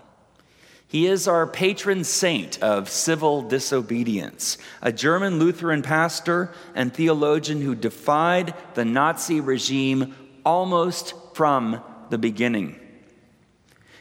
He 0.88 1.06
is 1.06 1.28
our 1.28 1.46
patron 1.46 2.04
saint 2.04 2.62
of 2.62 2.88
civil 2.88 3.42
disobedience, 3.42 4.56
a 4.80 4.90
German 4.90 5.38
Lutheran 5.38 5.82
pastor 5.82 6.50
and 6.74 6.94
theologian 6.94 7.60
who 7.60 7.74
defied 7.74 8.54
the 8.72 8.86
Nazi 8.86 9.40
regime 9.40 10.14
almost 10.46 11.12
from 11.34 11.82
the 12.08 12.18
beginning. 12.18 12.80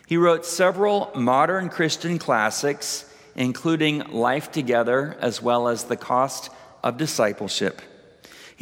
He 0.08 0.16
wrote 0.16 0.46
several 0.46 1.12
modern 1.14 1.68
Christian 1.68 2.20
classics, 2.20 3.12
including 3.36 4.00
Life 4.12 4.52
Together, 4.52 5.18
as 5.20 5.41
well 5.41 5.68
as 5.68 5.86
The 5.86 5.98
Cost 5.98 6.52
of 6.84 6.98
Discipleship. 6.98 7.82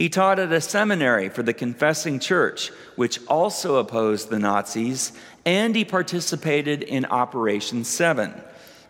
He 0.02 0.10
taught 0.10 0.40
at 0.40 0.52
a 0.52 0.62
seminary 0.62 1.30
for 1.30 1.44
the 1.44 1.54
Confessing 1.54 2.20
Church, 2.20 2.70
which 2.96 3.20
also 3.28 3.76
opposed 3.76 4.32
the 4.32 4.40
Nazis, 4.40 5.12
and 5.46 5.76
he 5.76 5.86
participated 5.86 6.82
in 6.82 7.06
Operation 7.06 7.84
Seven, 7.84 8.34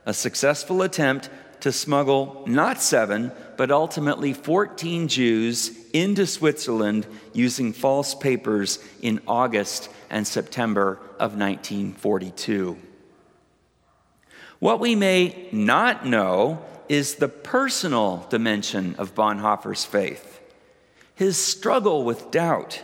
a 0.06 0.14
successful 0.14 0.82
attempt 0.82 1.30
to 1.60 1.74
smuggle 1.74 2.46
not 2.48 2.82
seven, 2.82 3.34
but 3.58 3.72
ultimately 3.72 4.32
14 4.32 5.10
Jews 5.10 5.78
into 5.92 6.26
Switzerland 6.26 7.06
using 7.34 7.74
false 7.74 8.16
papers 8.16 8.80
in 9.02 9.20
August 9.28 9.90
and 10.10 10.26
September 10.26 10.94
of 11.20 11.36
1942. 11.36 12.78
What 14.60 14.80
we 14.80 14.96
may 14.96 15.50
not 15.52 16.06
know 16.06 16.64
is 16.88 17.16
the 17.16 17.28
personal 17.28 18.26
dimension 18.30 18.96
of 18.98 19.14
Bonhoeffer's 19.14 19.84
faith 19.84 20.31
his 21.22 21.38
struggle 21.38 22.04
with 22.04 22.32
doubt, 22.32 22.82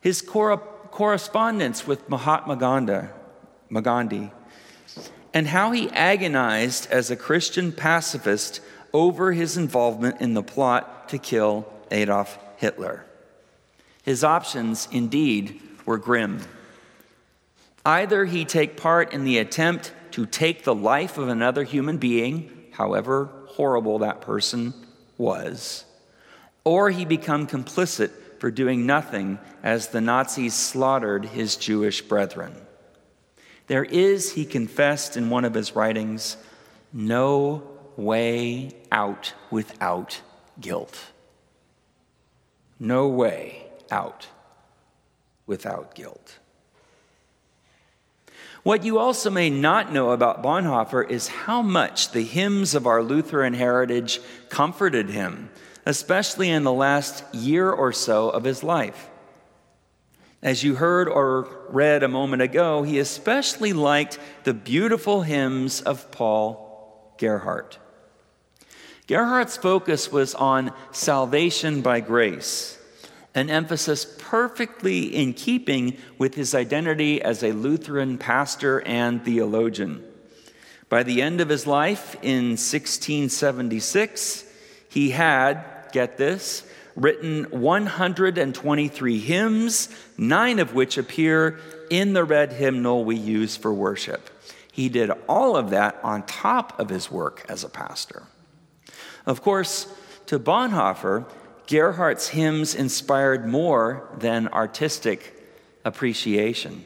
his 0.00 0.22
cor- 0.22 0.56
correspondence 0.90 1.86
with 1.86 2.08
Mahatma 2.08 2.56
Gandhi, 2.56 4.30
and 5.34 5.46
how 5.48 5.70
he 5.70 5.90
agonized 5.90 6.90
as 6.90 7.10
a 7.10 7.14
Christian 7.14 7.70
pacifist 7.70 8.62
over 8.94 9.32
his 9.32 9.58
involvement 9.58 10.18
in 10.18 10.32
the 10.32 10.42
plot 10.42 11.10
to 11.10 11.18
kill 11.18 11.70
Adolf 11.90 12.38
Hitler. 12.56 13.04
His 14.02 14.24
options, 14.24 14.88
indeed, 14.90 15.60
were 15.84 15.98
grim. 15.98 16.40
Either 17.84 18.24
he 18.24 18.46
take 18.46 18.78
part 18.78 19.12
in 19.12 19.24
the 19.24 19.36
attempt 19.36 19.92
to 20.12 20.24
take 20.24 20.64
the 20.64 20.74
life 20.74 21.18
of 21.18 21.28
another 21.28 21.64
human 21.64 21.98
being, 21.98 22.50
however 22.72 23.28
horrible 23.48 23.98
that 23.98 24.22
person 24.22 24.72
was, 25.18 25.84
or 26.64 26.90
he 26.90 27.04
become 27.04 27.46
complicit 27.46 28.10
for 28.38 28.50
doing 28.50 28.86
nothing 28.86 29.38
as 29.62 29.88
the 29.88 30.00
Nazis 30.00 30.54
slaughtered 30.54 31.26
his 31.26 31.56
Jewish 31.56 32.02
brethren. 32.02 32.54
There 33.68 33.84
is, 33.84 34.32
he 34.32 34.44
confessed 34.44 35.16
in 35.16 35.30
one 35.30 35.44
of 35.44 35.54
his 35.54 35.76
writings, 35.76 36.36
no 36.92 37.62
way 37.96 38.72
out 38.90 39.32
without 39.50 40.20
guilt. 40.60 40.98
No 42.78 43.08
way 43.08 43.66
out 43.90 44.26
without 45.46 45.94
guilt. 45.94 46.38
What 48.62 48.84
you 48.84 48.98
also 48.98 49.30
may 49.30 49.50
not 49.50 49.92
know 49.92 50.10
about 50.10 50.42
Bonhoeffer 50.42 51.08
is 51.08 51.28
how 51.28 51.62
much 51.62 52.12
the 52.12 52.22
hymns 52.22 52.74
of 52.74 52.86
our 52.86 53.02
Lutheran 53.02 53.54
heritage 53.54 54.20
comforted 54.48 55.10
him 55.10 55.50
especially 55.84 56.48
in 56.50 56.64
the 56.64 56.72
last 56.72 57.24
year 57.34 57.70
or 57.70 57.92
so 57.92 58.30
of 58.30 58.44
his 58.44 58.62
life. 58.62 59.08
As 60.42 60.64
you 60.64 60.74
heard 60.74 61.08
or 61.08 61.48
read 61.68 62.02
a 62.02 62.08
moment 62.08 62.42
ago, 62.42 62.82
he 62.82 62.98
especially 62.98 63.72
liked 63.72 64.18
the 64.42 64.54
beautiful 64.54 65.22
hymns 65.22 65.80
of 65.80 66.10
Paul 66.10 67.14
Gerhardt. 67.18 67.78
Gerhardt's 69.06 69.56
focus 69.56 70.10
was 70.10 70.34
on 70.34 70.72
salvation 70.90 71.80
by 71.80 72.00
grace, 72.00 72.78
an 73.34 73.50
emphasis 73.50 74.04
perfectly 74.18 75.14
in 75.14 75.32
keeping 75.32 75.96
with 76.18 76.34
his 76.34 76.54
identity 76.54 77.22
as 77.22 77.42
a 77.42 77.52
Lutheran 77.52 78.18
pastor 78.18 78.80
and 78.86 79.24
theologian. 79.24 80.02
By 80.88 81.02
the 81.04 81.22
end 81.22 81.40
of 81.40 81.48
his 81.48 81.66
life 81.66 82.16
in 82.22 82.50
1676, 82.50 84.44
he 84.88 85.10
had, 85.10 85.64
get 85.92 86.16
this, 86.16 86.64
written 86.96 87.44
123 87.44 89.18
hymns, 89.18 89.88
nine 90.18 90.58
of 90.58 90.74
which 90.74 90.98
appear 90.98 91.58
in 91.90 92.12
the 92.12 92.24
red 92.24 92.52
hymnal 92.52 93.04
we 93.04 93.16
use 93.16 93.56
for 93.56 93.72
worship. 93.72 94.30
He 94.72 94.88
did 94.88 95.10
all 95.28 95.56
of 95.56 95.70
that 95.70 95.98
on 96.02 96.24
top 96.24 96.78
of 96.78 96.88
his 96.88 97.10
work 97.10 97.44
as 97.48 97.62
a 97.64 97.68
pastor. 97.68 98.24
Of 99.26 99.42
course, 99.42 99.86
to 100.26 100.38
Bonhoeffer, 100.38 101.26
Gerhardt's 101.66 102.28
hymns 102.28 102.74
inspired 102.74 103.46
more 103.46 104.08
than 104.18 104.48
artistic 104.48 105.34
appreciation. 105.84 106.84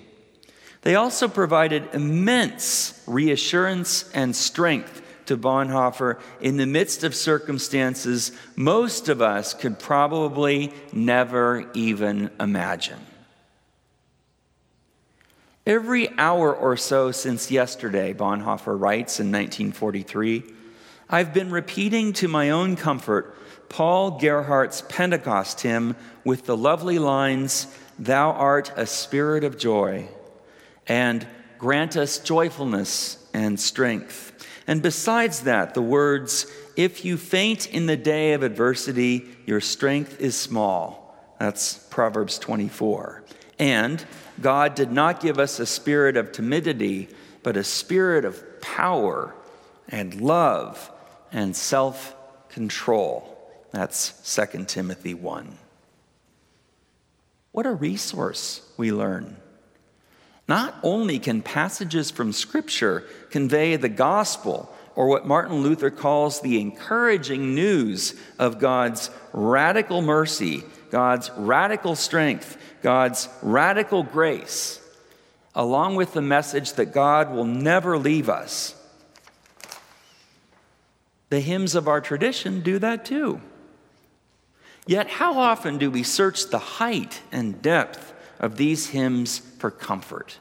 They 0.82 0.94
also 0.94 1.28
provided 1.28 1.88
immense 1.92 3.02
reassurance 3.06 4.10
and 4.12 4.34
strength 4.34 5.02
to 5.26 5.36
Bonhoeffer 5.36 6.18
in 6.40 6.56
the 6.56 6.66
midst 6.66 7.04
of 7.04 7.14
circumstances 7.14 8.32
most 8.56 9.08
of 9.08 9.20
us 9.20 9.54
could 9.54 9.78
probably 9.78 10.72
never 10.92 11.70
even 11.74 12.30
imagine. 12.40 13.00
Every 15.66 16.08
hour 16.16 16.54
or 16.54 16.76
so 16.76 17.10
since 17.10 17.50
yesterday, 17.50 18.12
Bonhoeffer 18.12 18.78
writes 18.78 19.18
in 19.18 19.32
1943, 19.32 20.44
I've 21.10 21.34
been 21.34 21.50
repeating 21.50 22.12
to 22.14 22.28
my 22.28 22.50
own 22.50 22.76
comfort 22.76 23.36
Paul 23.68 24.20
Gerhardt's 24.20 24.82
Pentecost 24.88 25.60
hymn 25.60 25.96
with 26.24 26.46
the 26.46 26.56
lovely 26.56 26.98
lines, 27.00 27.66
Thou 27.98 28.30
art 28.30 28.72
a 28.76 28.86
spirit 28.86 29.42
of 29.42 29.58
joy, 29.58 30.08
and 30.86 31.26
grant 31.58 31.96
us 31.96 32.18
joyfulness 32.18 33.18
and 33.32 33.58
strength 33.58 34.25
And 34.66 34.82
besides 34.82 35.40
that, 35.42 35.74
the 35.74 35.82
words, 35.82 36.46
if 36.74 37.04
you 37.04 37.16
faint 37.16 37.68
in 37.68 37.86
the 37.86 37.96
day 37.96 38.32
of 38.32 38.42
adversity, 38.42 39.26
your 39.46 39.60
strength 39.60 40.20
is 40.20 40.36
small. 40.36 41.16
That's 41.38 41.74
Proverbs 41.90 42.38
24. 42.38 43.22
And 43.58 44.04
God 44.40 44.74
did 44.74 44.90
not 44.90 45.20
give 45.20 45.38
us 45.38 45.60
a 45.60 45.66
spirit 45.66 46.16
of 46.16 46.32
timidity, 46.32 47.08
but 47.42 47.56
a 47.56 47.64
spirit 47.64 48.24
of 48.24 48.60
power 48.60 49.34
and 49.88 50.20
love 50.20 50.90
and 51.32 51.54
self 51.54 52.14
control. 52.48 53.32
That's 53.70 54.34
2 54.34 54.64
Timothy 54.64 55.14
1. 55.14 55.58
What 57.52 57.66
a 57.66 57.72
resource 57.72 58.68
we 58.76 58.92
learn. 58.92 59.36
Not 60.48 60.76
only 60.82 61.18
can 61.18 61.42
passages 61.42 62.10
from 62.10 62.32
Scripture 62.32 63.04
convey 63.30 63.76
the 63.76 63.88
gospel, 63.88 64.72
or 64.94 65.08
what 65.08 65.26
Martin 65.26 65.56
Luther 65.62 65.90
calls 65.90 66.40
the 66.40 66.60
encouraging 66.60 67.54
news 67.54 68.14
of 68.38 68.58
God's 68.58 69.10
radical 69.32 70.00
mercy, 70.00 70.64
God's 70.90 71.30
radical 71.36 71.94
strength, 71.94 72.56
God's 72.82 73.28
radical 73.42 74.02
grace, 74.02 74.80
along 75.54 75.96
with 75.96 76.12
the 76.12 76.22
message 76.22 76.74
that 76.74 76.94
God 76.94 77.30
will 77.30 77.44
never 77.44 77.98
leave 77.98 78.28
us. 78.28 78.74
The 81.28 81.40
hymns 81.40 81.74
of 81.74 81.88
our 81.88 82.00
tradition 82.00 82.60
do 82.60 82.78
that 82.78 83.04
too. 83.04 83.40
Yet, 84.86 85.08
how 85.08 85.38
often 85.38 85.78
do 85.78 85.90
we 85.90 86.04
search 86.04 86.46
the 86.46 86.58
height 86.58 87.20
and 87.32 87.60
depth 87.60 88.14
of 88.38 88.56
these 88.56 88.90
hymns 88.90 89.40
for 89.58 89.70
comfort? 89.70 90.38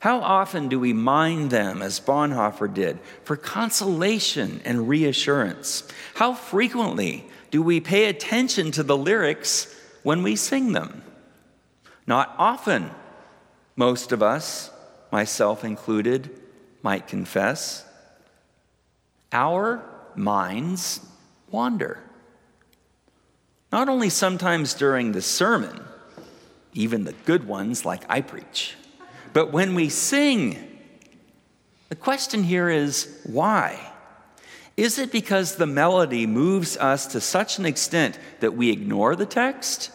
How 0.00 0.20
often 0.20 0.68
do 0.68 0.80
we 0.80 0.92
mind 0.92 1.50
them, 1.50 1.80
as 1.80 2.00
Bonhoeffer 2.00 2.72
did, 2.72 2.98
for 3.22 3.36
consolation 3.36 4.60
and 4.64 4.88
reassurance? 4.88 5.86
How 6.14 6.34
frequently 6.34 7.24
do 7.52 7.62
we 7.62 7.78
pay 7.78 8.06
attention 8.06 8.72
to 8.72 8.82
the 8.82 8.96
lyrics 8.96 9.72
when 10.02 10.24
we 10.24 10.34
sing 10.34 10.72
them? 10.72 11.04
Not 12.06 12.34
often, 12.36 12.90
most 13.76 14.10
of 14.10 14.22
us, 14.22 14.70
myself 15.12 15.64
included, 15.64 16.30
might 16.82 17.06
confess. 17.06 17.84
Our 19.30 19.84
minds 20.16 21.00
wander. 21.50 22.00
Not 23.70 23.88
only 23.88 24.10
sometimes 24.10 24.74
during 24.74 25.12
the 25.12 25.22
sermon, 25.22 25.80
even 26.74 27.04
the 27.04 27.14
good 27.24 27.46
ones 27.46 27.84
like 27.84 28.02
I 28.08 28.20
preach, 28.20 28.74
but 29.32 29.52
when 29.52 29.74
we 29.74 29.88
sing. 29.88 30.68
The 31.88 31.96
question 31.96 32.42
here 32.42 32.70
is 32.70 33.20
why? 33.24 33.78
Is 34.76 34.98
it 34.98 35.12
because 35.12 35.56
the 35.56 35.66
melody 35.66 36.26
moves 36.26 36.78
us 36.78 37.06
to 37.08 37.20
such 37.20 37.58
an 37.58 37.66
extent 37.66 38.18
that 38.40 38.54
we 38.54 38.70
ignore 38.70 39.14
the 39.14 39.26
text? 39.26 39.90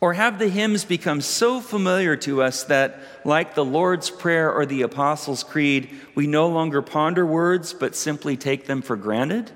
Or 0.00 0.14
have 0.14 0.38
the 0.38 0.48
hymns 0.48 0.84
become 0.84 1.20
so 1.20 1.60
familiar 1.60 2.16
to 2.18 2.42
us 2.42 2.64
that, 2.64 3.00
like 3.24 3.54
the 3.54 3.64
Lord's 3.64 4.08
Prayer 4.08 4.50
or 4.50 4.64
the 4.64 4.82
Apostles' 4.82 5.44
Creed, 5.44 5.90
we 6.14 6.26
no 6.26 6.48
longer 6.48 6.80
ponder 6.80 7.26
words 7.26 7.74
but 7.74 7.94
simply 7.94 8.36
take 8.36 8.66
them 8.66 8.80
for 8.80 8.96
granted? 8.96 9.50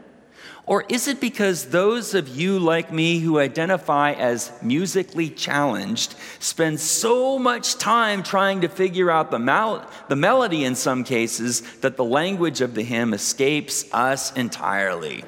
Or 0.66 0.84
is 0.88 1.08
it 1.08 1.20
because 1.20 1.66
those 1.66 2.14
of 2.14 2.28
you 2.28 2.58
like 2.58 2.90
me 2.90 3.18
who 3.18 3.38
identify 3.38 4.12
as 4.12 4.50
musically 4.62 5.28
challenged 5.28 6.14
spend 6.38 6.80
so 6.80 7.38
much 7.38 7.76
time 7.76 8.22
trying 8.22 8.62
to 8.62 8.68
figure 8.68 9.10
out 9.10 9.30
the, 9.30 9.38
mal- 9.38 9.86
the 10.08 10.16
melody 10.16 10.64
in 10.64 10.74
some 10.74 11.04
cases 11.04 11.60
that 11.80 11.98
the 11.98 12.04
language 12.04 12.62
of 12.62 12.74
the 12.74 12.82
hymn 12.82 13.12
escapes 13.12 13.92
us 13.92 14.32
entirely? 14.32 15.24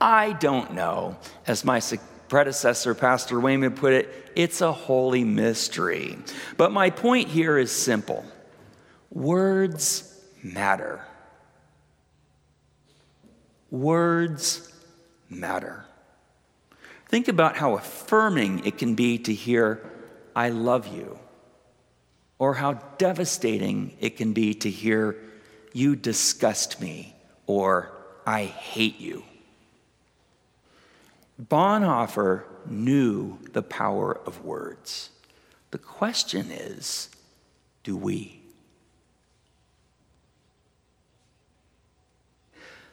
I 0.00 0.32
don't 0.32 0.74
know. 0.74 1.16
As 1.46 1.64
my 1.64 1.80
predecessor, 2.28 2.94
Pastor 2.94 3.38
Wayman, 3.38 3.76
put 3.76 3.92
it, 3.92 4.32
it's 4.34 4.60
a 4.60 4.72
holy 4.72 5.22
mystery. 5.22 6.18
But 6.56 6.72
my 6.72 6.90
point 6.90 7.28
here 7.28 7.58
is 7.58 7.70
simple 7.70 8.24
words 9.12 10.20
matter. 10.42 11.04
Words 13.70 14.69
matter. 15.30 15.84
Think 17.08 17.28
about 17.28 17.56
how 17.56 17.74
affirming 17.74 18.64
it 18.66 18.78
can 18.78 18.94
be 18.94 19.18
to 19.18 19.32
hear, 19.32 19.80
I 20.34 20.50
love 20.50 20.86
you, 20.86 21.18
or 22.38 22.54
how 22.54 22.74
devastating 22.98 23.96
it 24.00 24.16
can 24.16 24.32
be 24.32 24.54
to 24.54 24.70
hear, 24.70 25.16
you 25.72 25.96
disgust 25.96 26.80
me, 26.80 27.14
or 27.46 27.90
I 28.26 28.44
hate 28.44 29.00
you. 29.00 29.24
Bonhoeffer 31.40 32.44
knew 32.66 33.38
the 33.52 33.62
power 33.62 34.20
of 34.26 34.44
words. 34.44 35.10
The 35.70 35.78
question 35.78 36.50
is 36.50 37.08
do 37.82 37.96
we? 37.96 38.39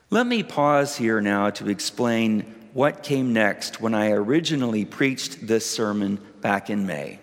Let 0.09 0.25
me 0.25 0.41
pause 0.41 0.95
here 0.95 1.19
now 1.19 1.49
to 1.49 1.69
explain 1.69 2.55
what 2.71 3.03
came 3.03 3.33
next 3.33 3.81
when 3.81 3.93
I 3.93 4.11
originally 4.11 4.85
preached 4.85 5.45
this 5.45 5.69
sermon 5.69 6.19
back 6.39 6.69
in 6.69 6.85
May. 6.85 7.19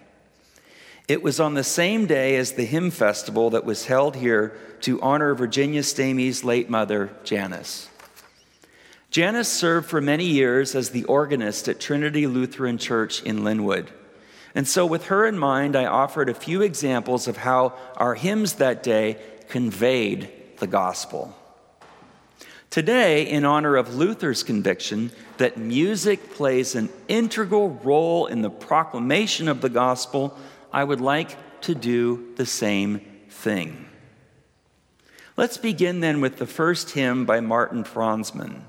It 1.09 1.23
was 1.23 1.41
on 1.41 1.55
the 1.55 1.65
same 1.65 2.05
day 2.07 2.37
as 2.37 2.53
the 2.53 2.67
hymn 2.67 2.91
festival 2.91 3.49
that 3.51 3.65
was 3.65 3.87
held 3.87 4.17
here 4.17 4.55
to 4.83 5.01
honor 5.01 5.35
Virginia 5.35 5.83
Stamey's 5.83 6.45
late 6.45 6.69
mother, 6.69 7.11
Janice. 7.25 7.89
Janice 9.11 9.51
served 9.51 9.89
for 9.89 10.03
many 10.03 10.27
years 10.27 10.75
as 10.75 10.91
the 10.91 11.05
organist 11.05 11.69
at 11.69 11.81
Trinity 11.81 12.27
Lutheran 12.27 12.77
Church 12.77 13.23
in 13.23 13.41
Lynnwood. 13.41 13.89
And 14.55 14.69
so, 14.69 14.85
with 14.85 15.07
her 15.07 15.25
in 15.25 15.39
mind, 15.39 15.75
I 15.75 15.87
offered 15.87 16.29
a 16.29 16.35
few 16.35 16.61
examples 16.61 17.29
of 17.29 17.39
how 17.39 17.73
our 17.97 18.15
hymns 18.15 18.55
that 18.55 18.83
day 18.83 19.17
conveyed 19.49 20.31
the 20.59 20.67
gospel. 20.67 21.35
Today, 22.75 23.29
in 23.29 23.45
honor 23.45 23.77
of 23.77 23.95
Luther's 23.95 24.43
conviction 24.43 25.13
that 25.37 25.57
music 25.57 26.35
plays 26.35 26.75
an 26.75 26.89
integral 27.07 27.71
role 27.85 28.27
in 28.27 28.43
the 28.43 28.51
proclamation 28.51 29.47
of 29.47 29.61
the 29.61 29.69
gospel, 29.69 30.37
I 30.73 30.83
would 30.83 31.01
like 31.01 31.37
to 31.61 31.77
do 31.77 32.33
the 32.35 32.45
same 32.45 32.99
thing. 33.29 33.87
Let's 35.37 35.57
begin 35.57 36.01
then 36.01 36.21
with 36.21 36.39
the 36.39 36.49
first 36.49 36.91
hymn 36.91 37.25
by 37.25 37.39
Martin 37.39 37.85
Franzmann. 37.85 38.63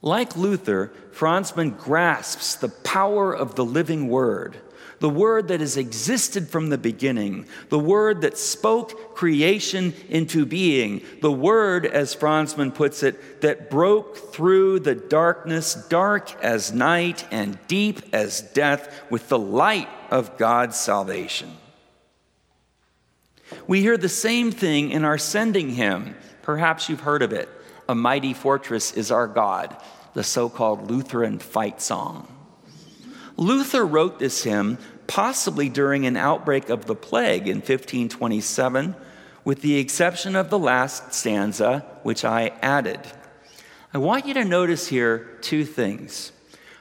Like 0.00 0.36
Luther, 0.36 0.92
Franzmann 1.10 1.76
grasps 1.76 2.54
the 2.54 2.68
power 2.68 3.34
of 3.34 3.56
the 3.56 3.64
living 3.64 4.06
word 4.06 4.56
the 5.00 5.10
word 5.10 5.48
that 5.48 5.60
has 5.60 5.76
existed 5.76 6.48
from 6.48 6.68
the 6.68 6.78
beginning, 6.78 7.46
the 7.70 7.78
word 7.78 8.20
that 8.20 8.38
spoke 8.38 9.14
creation 9.14 9.94
into 10.08 10.46
being, 10.46 11.02
the 11.22 11.32
word, 11.32 11.86
as 11.86 12.14
Franzmann 12.14 12.74
puts 12.74 13.02
it, 13.02 13.40
that 13.40 13.70
broke 13.70 14.16
through 14.32 14.80
the 14.80 14.94
darkness, 14.94 15.74
dark 15.88 16.32
as 16.42 16.72
night 16.72 17.26
and 17.30 17.58
deep 17.66 18.02
as 18.12 18.42
death, 18.42 19.02
with 19.10 19.28
the 19.28 19.38
light 19.38 19.88
of 20.10 20.36
God's 20.36 20.78
salvation. 20.78 21.50
We 23.66 23.80
hear 23.80 23.96
the 23.96 24.08
same 24.08 24.52
thing 24.52 24.90
in 24.90 25.04
our 25.04 25.18
sending 25.18 25.70
hymn. 25.70 26.14
Perhaps 26.42 26.88
you've 26.88 27.00
heard 27.00 27.22
of 27.22 27.32
it. 27.32 27.48
A 27.88 27.94
mighty 27.94 28.34
fortress 28.34 28.92
is 28.92 29.10
our 29.10 29.26
God, 29.26 29.76
the 30.12 30.22
so 30.22 30.48
called 30.48 30.90
Lutheran 30.90 31.38
fight 31.38 31.80
song. 31.80 32.28
Luther 33.40 33.86
wrote 33.86 34.18
this 34.18 34.44
hymn 34.44 34.76
possibly 35.06 35.68
during 35.68 36.06
an 36.06 36.16
outbreak 36.16 36.68
of 36.68 36.84
the 36.84 36.94
plague 36.94 37.48
in 37.48 37.56
1527, 37.56 38.94
with 39.44 39.62
the 39.62 39.78
exception 39.78 40.36
of 40.36 40.50
the 40.50 40.58
last 40.58 41.12
stanza, 41.12 41.84
which 42.04 42.24
I 42.24 42.52
added. 42.62 43.00
I 43.92 43.98
want 43.98 44.26
you 44.26 44.34
to 44.34 44.44
notice 44.44 44.86
here 44.86 45.36
two 45.40 45.64
things. 45.64 46.30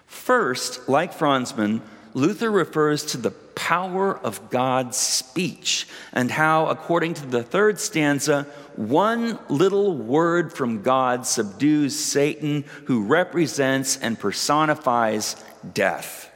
First, 0.06 0.88
like 0.88 1.18
Franzmann, 1.18 1.82
Luther 2.14 2.52
refers 2.52 3.06
to 3.06 3.18
the 3.18 3.32
power 3.32 4.18
of 4.18 4.50
God's 4.50 4.98
speech 4.98 5.88
and 6.12 6.30
how, 6.30 6.68
according 6.68 7.16
to 7.16 7.26
the 7.26 7.42
third 7.42 7.80
stanza, 7.80 8.44
one 8.76 9.40
little 9.48 9.96
word 9.96 10.54
from 10.54 10.82
God 10.82 11.26
subdues 11.26 11.98
Satan, 11.98 12.66
who 12.86 13.06
represents 13.06 13.98
and 13.98 14.20
personifies 14.20 15.36
death. 15.74 16.29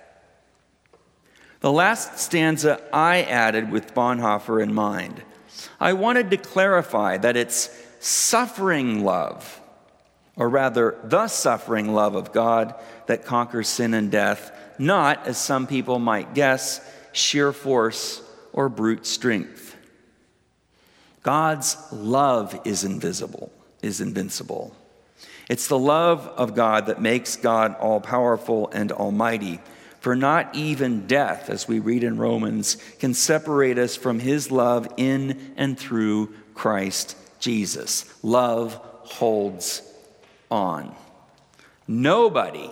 The 1.64 1.72
last 1.72 2.20
stanza 2.20 2.82
I 2.92 3.22
added 3.22 3.72
with 3.72 3.94
Bonhoeffer 3.94 4.62
in 4.62 4.74
mind. 4.74 5.24
I 5.80 5.94
wanted 5.94 6.30
to 6.32 6.38
clarify 6.38 7.16
that 7.16 7.38
it's 7.38 7.70
suffering 8.02 9.06
love, 9.06 9.62
or 10.36 10.50
rather, 10.50 10.98
the 11.06 11.30
suffering 11.30 11.94
love 11.94 12.16
of 12.16 12.34
God 12.34 12.76
that 13.06 13.24
conquers 13.24 13.70
sin 13.70 13.94
and 13.94 14.12
death, 14.12 14.52
not, 14.78 15.26
as 15.26 15.38
some 15.38 15.66
people 15.66 16.00
might 16.00 16.34
guess, 16.34 16.82
sheer 17.14 17.54
force 17.54 18.22
or 18.52 18.68
brute 18.68 19.06
strength. 19.06 19.78
God's 21.22 21.78
love 21.94 22.60
is 22.66 22.84
invisible, 22.84 23.54
is 23.82 24.02
invincible. 24.02 24.76
It's 25.50 25.70
the 25.70 25.80
love 25.80 26.28
of 26.28 26.56
God 26.56 26.88
that 26.88 27.02
makes 27.02 27.38
God 27.38 27.78
all 27.80 28.02
powerful 28.02 28.70
and 28.74 28.92
almighty. 28.92 29.62
For 30.04 30.18
not 30.18 30.54
even 30.54 31.08
death, 31.08 31.50
as 31.50 31.66
we 31.66 31.80
read 31.80 32.04
in 32.04 32.18
Romans, 32.18 32.76
can 33.00 33.14
separate 33.14 33.78
us 33.78 33.96
from 33.96 34.20
his 34.20 34.52
love 34.52 34.86
in 34.98 35.54
and 35.56 35.80
through 35.80 36.34
Christ 36.54 37.16
Jesus. 37.40 38.04
Love 38.22 38.74
holds 39.04 39.82
on. 40.52 40.94
Nobody, 41.88 42.70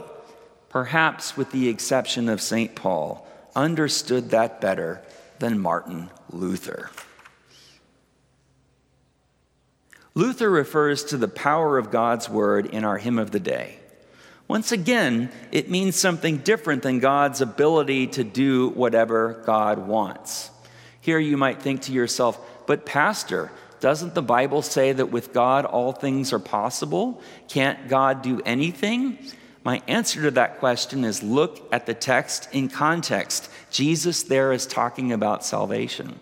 perhaps 0.67 1.37
with 1.37 1.53
the 1.53 1.69
exception 1.69 2.27
of 2.27 2.41
St. 2.41 2.75
Paul, 2.75 3.25
understood 3.55 4.31
that 4.31 4.59
better 4.59 5.01
than 5.39 5.57
Martin 5.57 6.09
Luther. 6.31 6.91
Luther 10.15 10.49
refers 10.49 11.05
to 11.05 11.15
the 11.15 11.29
power 11.29 11.77
of 11.77 11.91
God's 11.91 12.27
word 12.27 12.65
in 12.65 12.83
our 12.83 12.97
hymn 12.97 13.17
of 13.17 13.31
the 13.31 13.39
day. 13.39 13.77
Once 14.51 14.73
again, 14.73 15.31
it 15.53 15.69
means 15.69 15.95
something 15.95 16.39
different 16.39 16.83
than 16.83 16.99
God's 16.99 17.39
ability 17.39 18.07
to 18.07 18.23
do 18.25 18.67
whatever 18.71 19.41
God 19.45 19.87
wants. 19.87 20.49
Here 20.99 21.19
you 21.19 21.37
might 21.37 21.61
think 21.61 21.83
to 21.83 21.93
yourself, 21.93 22.37
but 22.67 22.85
Pastor, 22.85 23.49
doesn't 23.79 24.13
the 24.13 24.21
Bible 24.21 24.61
say 24.61 24.91
that 24.91 25.05
with 25.05 25.31
God 25.31 25.63
all 25.63 25.93
things 25.93 26.33
are 26.33 26.37
possible? 26.37 27.21
Can't 27.47 27.87
God 27.87 28.23
do 28.23 28.41
anything? 28.45 29.19
My 29.63 29.81
answer 29.87 30.23
to 30.23 30.31
that 30.31 30.59
question 30.59 31.05
is 31.05 31.23
look 31.23 31.65
at 31.71 31.85
the 31.85 31.93
text 31.93 32.49
in 32.51 32.67
context. 32.67 33.49
Jesus 33.69 34.23
there 34.23 34.51
is 34.51 34.67
talking 34.67 35.13
about 35.13 35.45
salvation. 35.45 36.19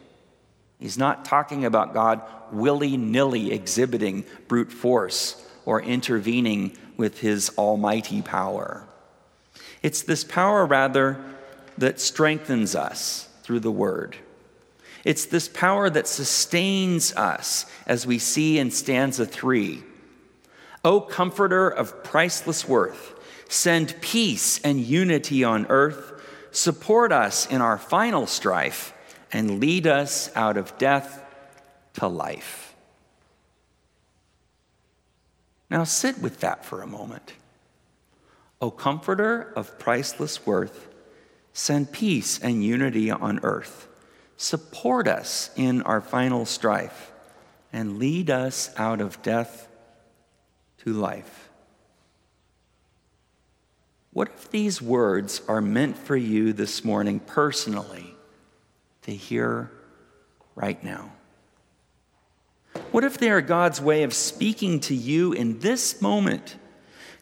He's 0.77 0.99
not 0.99 1.25
talking 1.25 1.65
about 1.65 1.95
God 1.95 2.21
willy 2.51 2.95
nilly 2.95 3.51
exhibiting 3.51 4.23
brute 4.47 4.71
force 4.71 5.43
or 5.65 5.81
intervening 5.81 6.77
with 6.99 7.21
his 7.21 7.49
almighty 7.57 8.21
power. 8.21 8.83
It's 9.81 10.01
this 10.01 10.25
power, 10.25 10.65
rather, 10.65 11.17
that 11.77 12.01
strengthens 12.01 12.75
us 12.75 13.29
through 13.41 13.61
the 13.61 13.71
word. 13.71 14.17
It's 15.05 15.25
this 15.25 15.47
power 15.47 15.89
that 15.89 16.07
sustains 16.07 17.15
us, 17.15 17.65
as 17.87 18.05
we 18.05 18.19
see 18.19 18.59
in 18.59 18.69
stanza 18.69 19.25
three. 19.25 19.81
O 20.83 20.99
Comforter 20.99 21.69
of 21.69 22.03
priceless 22.03 22.67
worth, 22.67 23.15
send 23.47 24.01
peace 24.01 24.59
and 24.61 24.81
unity 24.81 25.45
on 25.45 25.67
earth, 25.69 26.21
support 26.51 27.13
us 27.13 27.45
in 27.45 27.61
our 27.61 27.77
final 27.77 28.27
strife, 28.27 28.93
and 29.31 29.61
lead 29.61 29.87
us 29.87 30.35
out 30.35 30.57
of 30.57 30.77
death 30.77 31.23
to 31.93 32.07
life. 32.09 32.68
Now 35.69 35.83
sit 35.83 36.19
with 36.19 36.39
that 36.39 36.65
for 36.65 36.81
a 36.81 36.87
moment. 36.87 37.33
O 38.61 38.71
Comforter 38.71 39.53
of 39.55 39.77
priceless 39.79 40.45
worth, 40.45 40.89
send 41.53 41.91
peace 41.91 42.39
and 42.39 42.63
unity 42.63 43.11
on 43.11 43.39
earth, 43.43 43.87
support 44.35 45.07
us 45.07 45.51
in 45.55 45.81
our 45.83 46.01
final 46.01 46.45
strife, 46.45 47.11
and 47.71 47.99
lead 47.99 48.29
us 48.29 48.71
out 48.77 48.99
of 48.99 49.21
death 49.21 49.67
to 50.79 50.91
life. 50.91 51.49
What 54.11 54.29
if 54.29 54.49
these 54.49 54.81
words 54.81 55.41
are 55.47 55.61
meant 55.61 55.97
for 55.97 56.17
you 56.17 56.51
this 56.51 56.83
morning 56.83 57.19
personally 57.19 58.15
to 59.03 59.11
hear 59.11 59.71
right 60.55 60.83
now? 60.83 61.11
What 62.91 63.03
if 63.03 63.17
they 63.17 63.29
are 63.29 63.41
God's 63.41 63.81
way 63.81 64.03
of 64.03 64.13
speaking 64.13 64.79
to 64.81 64.95
you 64.95 65.33
in 65.33 65.59
this 65.59 66.01
moment? 66.01 66.55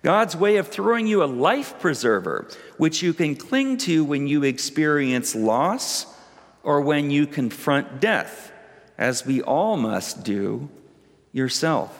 God's 0.03 0.35
way 0.35 0.57
of 0.57 0.67
throwing 0.67 1.07
you 1.07 1.23
a 1.23 1.25
life 1.25 1.79
preserver, 1.79 2.47
which 2.77 3.01
you 3.01 3.13
can 3.13 3.35
cling 3.35 3.77
to 3.79 4.03
when 4.03 4.27
you 4.27 4.43
experience 4.43 5.35
loss 5.35 6.05
or 6.63 6.81
when 6.81 7.11
you 7.11 7.27
confront 7.27 7.99
death, 7.99 8.51
as 8.97 9.25
we 9.25 9.41
all 9.41 9.77
must 9.77 10.23
do 10.23 10.69
yourself. 11.31 11.97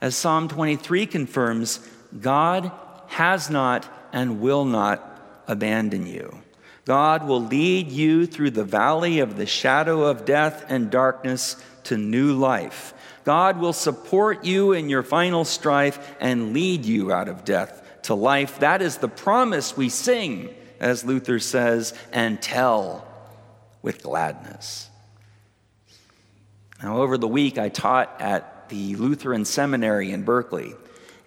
As 0.00 0.16
Psalm 0.16 0.48
23 0.48 1.06
confirms, 1.06 1.80
God 2.20 2.70
has 3.08 3.50
not 3.50 3.88
and 4.12 4.40
will 4.40 4.64
not 4.64 5.42
abandon 5.46 6.06
you. 6.06 6.40
God 6.84 7.26
will 7.26 7.42
lead 7.42 7.90
you 7.90 8.26
through 8.26 8.50
the 8.50 8.64
valley 8.64 9.20
of 9.20 9.36
the 9.36 9.46
shadow 9.46 10.04
of 10.04 10.24
death 10.24 10.66
and 10.68 10.90
darkness 10.90 11.56
to 11.84 11.96
new 11.96 12.34
life. 12.34 12.94
God 13.24 13.58
will 13.58 13.72
support 13.72 14.44
you 14.44 14.72
in 14.72 14.88
your 14.88 15.02
final 15.02 15.44
strife 15.44 16.16
and 16.20 16.52
lead 16.52 16.84
you 16.84 17.12
out 17.12 17.28
of 17.28 17.44
death 17.44 17.82
to 18.02 18.14
life. 18.14 18.58
That 18.60 18.82
is 18.82 18.98
the 18.98 19.08
promise 19.08 19.76
we 19.76 19.88
sing, 19.88 20.54
as 20.80 21.04
Luther 21.04 21.38
says, 21.38 21.94
and 22.12 22.40
tell 22.40 23.06
with 23.82 24.02
gladness. 24.02 24.88
Now, 26.82 26.98
over 26.98 27.16
the 27.16 27.28
week, 27.28 27.56
I 27.58 27.70
taught 27.70 28.20
at 28.20 28.68
the 28.68 28.96
Lutheran 28.96 29.44
Seminary 29.44 30.10
in 30.10 30.22
Berkeley, 30.22 30.74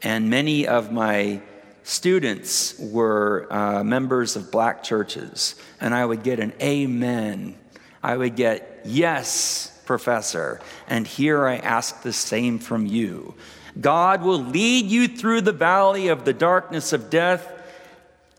and 0.03 0.29
many 0.29 0.67
of 0.67 0.91
my 0.91 1.41
students 1.83 2.77
were 2.77 3.47
uh, 3.49 3.83
members 3.83 4.35
of 4.35 4.51
black 4.51 4.83
churches, 4.83 5.55
and 5.79 5.95
I 5.95 6.05
would 6.05 6.21
get 6.21 6.39
an 6.39 6.53
amen. 6.61 7.57
I 8.03 8.17
would 8.17 8.35
get 8.35 8.81
yes, 8.85 9.71
professor. 9.87 10.61
And 10.87 11.07
here 11.07 11.47
I 11.47 11.55
ask 11.55 12.03
the 12.03 12.13
same 12.13 12.59
from 12.59 12.85
you. 12.85 13.33
God 13.79 14.21
will 14.21 14.39
lead 14.39 14.85
you 14.85 15.07
through 15.07 15.41
the 15.41 15.51
valley 15.51 16.09
of 16.09 16.25
the 16.25 16.33
darkness 16.33 16.93
of 16.93 17.09
death 17.09 17.51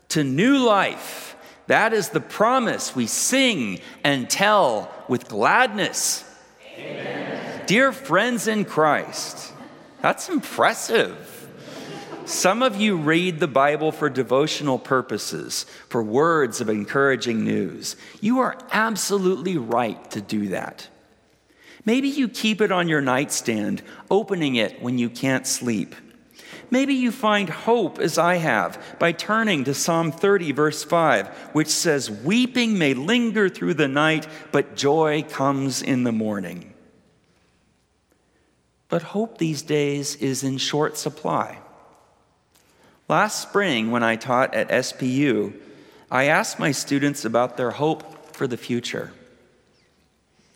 to 0.09 0.23
new 0.23 0.57
life. 0.57 1.35
That 1.67 1.93
is 1.93 2.09
the 2.09 2.19
promise 2.19 2.95
we 2.95 3.07
sing 3.07 3.79
and 4.03 4.29
tell 4.29 4.91
with 5.07 5.27
gladness. 5.27 6.23
Amen. 6.77 7.65
Dear 7.67 7.91
friends 7.91 8.47
in 8.47 8.65
Christ, 8.65 9.53
that's 10.01 10.29
impressive. 10.29 11.47
Some 12.25 12.61
of 12.61 12.75
you 12.75 12.95
read 12.95 13.39
the 13.39 13.47
Bible 13.47 13.91
for 13.91 14.09
devotional 14.09 14.77
purposes, 14.77 15.65
for 15.89 16.03
words 16.03 16.61
of 16.61 16.69
encouraging 16.69 17.43
news. 17.43 17.95
You 18.21 18.39
are 18.39 18.57
absolutely 18.71 19.57
right 19.57 20.11
to 20.11 20.21
do 20.21 20.49
that. 20.49 20.87
Maybe 21.85 22.09
you 22.09 22.27
keep 22.27 22.61
it 22.61 22.71
on 22.71 22.87
your 22.87 23.01
nightstand, 23.01 23.81
opening 24.11 24.55
it 24.55 24.81
when 24.81 24.97
you 24.97 25.09
can't 25.09 25.47
sleep. 25.47 25.95
Maybe 26.71 26.93
you 26.93 27.11
find 27.11 27.49
hope, 27.49 27.99
as 27.99 28.17
I 28.17 28.35
have, 28.35 28.97
by 28.99 29.11
turning 29.11 29.63
to 29.63 29.73
Psalm 29.73 30.11
30, 30.11 30.51
verse 30.51 30.83
5, 30.83 31.27
which 31.53 31.69
says, 31.69 32.11
Weeping 32.11 32.77
may 32.77 32.93
linger 32.93 33.49
through 33.49 33.73
the 33.73 33.87
night, 33.87 34.27
but 34.51 34.75
joy 34.75 35.23
comes 35.23 35.81
in 35.81 36.03
the 36.03 36.11
morning. 36.11 36.73
But 38.87 39.01
hope 39.01 39.37
these 39.37 39.61
days 39.61 40.15
is 40.17 40.43
in 40.43 40.57
short 40.57 40.97
supply. 40.97 41.59
Last 43.07 43.41
spring, 43.41 43.89
when 43.89 44.03
I 44.03 44.15
taught 44.15 44.53
at 44.53 44.69
SPU, 44.69 45.59
I 46.11 46.25
asked 46.25 46.59
my 46.59 46.71
students 46.71 47.25
about 47.25 47.57
their 47.57 47.71
hope 47.71 48.35
for 48.35 48.47
the 48.47 48.57
future. 48.57 49.11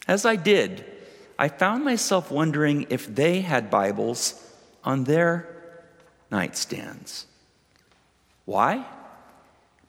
As 0.08 0.26
I 0.26 0.36
did, 0.36 0.86
I 1.38 1.48
found 1.48 1.84
myself 1.84 2.32
wondering 2.32 2.88
if 2.90 3.14
they 3.14 3.42
had 3.42 3.70
Bibles 3.70 4.40
on 4.84 5.06
their 5.06 5.48
nightstands. 6.32 7.26
Why? 8.46 8.86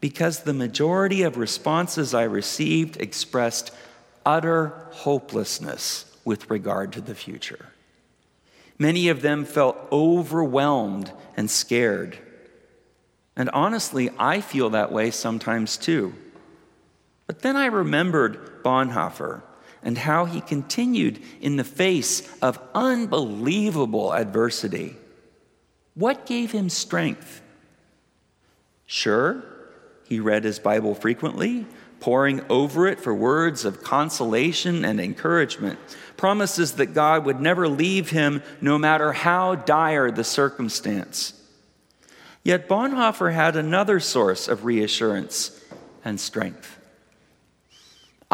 Because 0.01 0.41
the 0.41 0.53
majority 0.53 1.23
of 1.23 1.37
responses 1.37 2.15
I 2.15 2.25
received 2.25 3.01
expressed 3.01 3.71
utter 4.25 4.89
hopelessness 4.91 6.05
with 6.25 6.51
regard 6.51 6.93
to 6.93 7.01
the 7.01 7.15
future. 7.15 7.67
Many 8.79 9.09
of 9.09 9.23
them 9.23 9.45
felt 9.45 9.77
overwhelmed 9.93 11.13
and 11.37 11.51
scared. 11.51 12.19
And 13.37 13.51
honestly, 13.51 14.11
I 14.19 14.41
feel 14.41 14.71
that 14.71 14.93
way 14.93 15.11
sometimes 15.11 15.77
too. 15.77 16.15
But 17.27 17.41
then 17.41 17.57
I 17.57 17.67
remembered 17.67 18.63
Bonhoeffer 18.63 19.43
and 19.85 19.99
how 19.99 20.25
he 20.25 20.41
continued 20.41 21.21
in 21.41 21.57
the 21.57 21.65
face 21.65 22.29
of 22.43 22.59
unbelievable 22.75 24.13
adversity. 24.13 24.97
What 25.95 26.27
gave 26.27 26.51
him 26.51 26.69
strength? 26.69 27.43
Sure, 28.87 29.45
he 30.09 30.19
read 30.19 30.45
his 30.45 30.59
Bible 30.59 30.95
frequently, 30.95 31.67
poring 32.01 32.43
over 32.51 32.87
it 32.87 33.01
for 33.01 33.15
words 33.15 33.65
of 33.65 33.83
consolation 33.83 34.85
and 34.85 35.01
encouragement, 35.01 35.79
promises 36.17 36.73
that 36.73 36.95
God 36.95 37.25
would 37.25 37.41
never 37.41 37.69
leave 37.69 38.11
him 38.11 38.43
no 38.61 38.79
matter 38.79 39.13
how 39.13 39.55
dire 39.55 40.11
the 40.11 40.25
circumstance. 40.25 41.41
Yet 42.43 42.69
Bonhoeffer 42.69 43.33
had 43.33 43.57
another 43.57 44.01
source 44.01 44.49
of 44.49 44.65
reassurance 44.65 45.59
and 46.05 46.21
strength. 46.21 46.79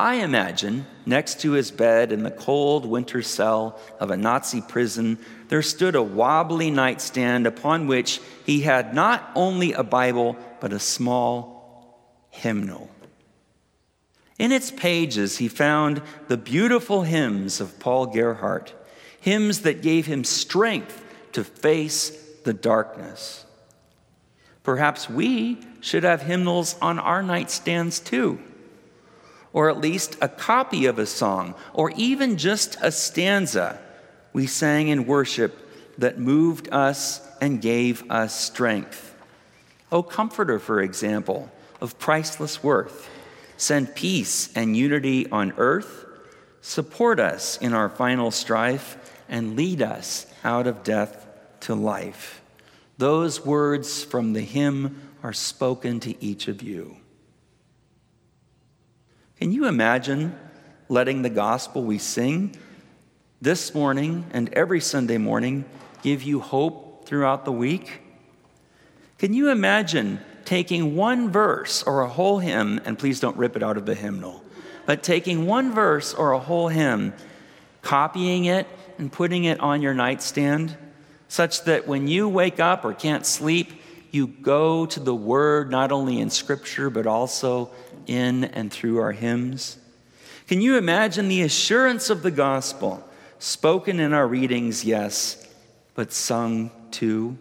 I 0.00 0.14
imagine 0.14 0.86
next 1.04 1.42
to 1.42 1.52
his 1.52 1.70
bed 1.70 2.10
in 2.10 2.22
the 2.22 2.30
cold 2.30 2.86
winter 2.86 3.20
cell 3.20 3.78
of 3.98 4.10
a 4.10 4.16
Nazi 4.16 4.62
prison, 4.62 5.18
there 5.48 5.60
stood 5.60 5.94
a 5.94 6.02
wobbly 6.02 6.70
nightstand 6.70 7.46
upon 7.46 7.86
which 7.86 8.18
he 8.46 8.62
had 8.62 8.94
not 8.94 9.30
only 9.34 9.74
a 9.74 9.82
Bible, 9.82 10.38
but 10.58 10.72
a 10.72 10.78
small 10.78 12.16
hymnal. 12.30 12.90
In 14.38 14.52
its 14.52 14.70
pages, 14.70 15.36
he 15.36 15.48
found 15.48 16.00
the 16.28 16.38
beautiful 16.38 17.02
hymns 17.02 17.60
of 17.60 17.78
Paul 17.78 18.06
Gerhardt, 18.06 18.72
hymns 19.20 19.60
that 19.60 19.82
gave 19.82 20.06
him 20.06 20.24
strength 20.24 21.04
to 21.32 21.44
face 21.44 22.08
the 22.44 22.54
darkness. 22.54 23.44
Perhaps 24.62 25.10
we 25.10 25.58
should 25.82 26.04
have 26.04 26.22
hymnals 26.22 26.76
on 26.80 26.98
our 26.98 27.22
nightstands 27.22 28.02
too, 28.02 28.40
or 29.52 29.68
at 29.68 29.80
least 29.80 30.16
a 30.20 30.28
copy 30.28 30.86
of 30.86 30.98
a 30.98 31.06
song, 31.06 31.54
or 31.74 31.90
even 31.92 32.36
just 32.36 32.76
a 32.80 32.92
stanza 32.92 33.78
we 34.32 34.46
sang 34.46 34.88
in 34.88 35.06
worship 35.06 35.56
that 35.98 36.18
moved 36.18 36.68
us 36.72 37.20
and 37.40 37.60
gave 37.60 38.08
us 38.10 38.38
strength. 38.38 39.14
O 39.90 40.02
Comforter, 40.02 40.58
for 40.58 40.80
example, 40.80 41.50
of 41.80 41.98
priceless 41.98 42.62
worth 42.62 43.08
send 43.60 43.94
peace 43.94 44.50
and 44.56 44.74
unity 44.74 45.30
on 45.30 45.52
earth, 45.58 46.06
support 46.62 47.20
us 47.20 47.58
in 47.58 47.74
our 47.74 47.90
final 47.90 48.30
strife, 48.30 48.96
and 49.28 49.54
lead 49.54 49.82
us 49.82 50.26
out 50.42 50.66
of 50.66 50.82
death 50.82 51.26
to 51.60 51.74
life. 51.74 52.40
Those 52.96 53.44
words 53.44 54.02
from 54.02 54.32
the 54.32 54.40
hymn 54.40 55.00
are 55.22 55.34
spoken 55.34 56.00
to 56.00 56.24
each 56.24 56.48
of 56.48 56.62
you. 56.62 56.96
Can 59.40 59.52
you 59.52 59.68
imagine 59.68 60.38
letting 60.90 61.22
the 61.22 61.30
gospel 61.30 61.82
we 61.82 61.96
sing 61.96 62.54
this 63.40 63.74
morning 63.74 64.26
and 64.32 64.52
every 64.52 64.82
Sunday 64.82 65.16
morning 65.16 65.64
give 66.02 66.22
you 66.22 66.40
hope 66.40 67.06
throughout 67.06 67.46
the 67.46 67.52
week? 67.52 68.02
Can 69.16 69.32
you 69.32 69.48
imagine 69.48 70.20
taking 70.44 70.94
one 70.94 71.30
verse 71.30 71.82
or 71.82 72.02
a 72.02 72.08
whole 72.08 72.38
hymn, 72.38 72.82
and 72.84 72.98
please 72.98 73.18
don't 73.18 73.34
rip 73.38 73.56
it 73.56 73.62
out 73.62 73.78
of 73.78 73.86
the 73.86 73.94
hymnal, 73.94 74.44
but 74.84 75.02
taking 75.02 75.46
one 75.46 75.72
verse 75.72 76.12
or 76.12 76.32
a 76.32 76.38
whole 76.38 76.68
hymn, 76.68 77.14
copying 77.80 78.44
it, 78.44 78.66
and 78.98 79.10
putting 79.10 79.44
it 79.44 79.58
on 79.60 79.80
your 79.80 79.94
nightstand, 79.94 80.76
such 81.28 81.64
that 81.64 81.88
when 81.88 82.06
you 82.08 82.28
wake 82.28 82.60
up 82.60 82.84
or 82.84 82.92
can't 82.92 83.24
sleep, 83.24 83.72
you 84.10 84.26
go 84.26 84.84
to 84.84 85.00
the 85.00 85.14
word 85.14 85.70
not 85.70 85.92
only 85.92 86.20
in 86.20 86.28
Scripture, 86.28 86.90
but 86.90 87.06
also 87.06 87.70
in 88.10 88.44
and 88.44 88.72
through 88.72 88.98
our 88.98 89.12
hymns? 89.12 89.78
Can 90.48 90.60
you 90.60 90.76
imagine 90.76 91.28
the 91.28 91.42
assurance 91.42 92.10
of 92.10 92.22
the 92.22 92.30
gospel, 92.32 93.08
spoken 93.38 94.00
in 94.00 94.12
our 94.12 94.26
readings, 94.26 94.84
yes, 94.84 95.46
but 95.94 96.12
sung 96.12 96.72
too? 96.90 97.38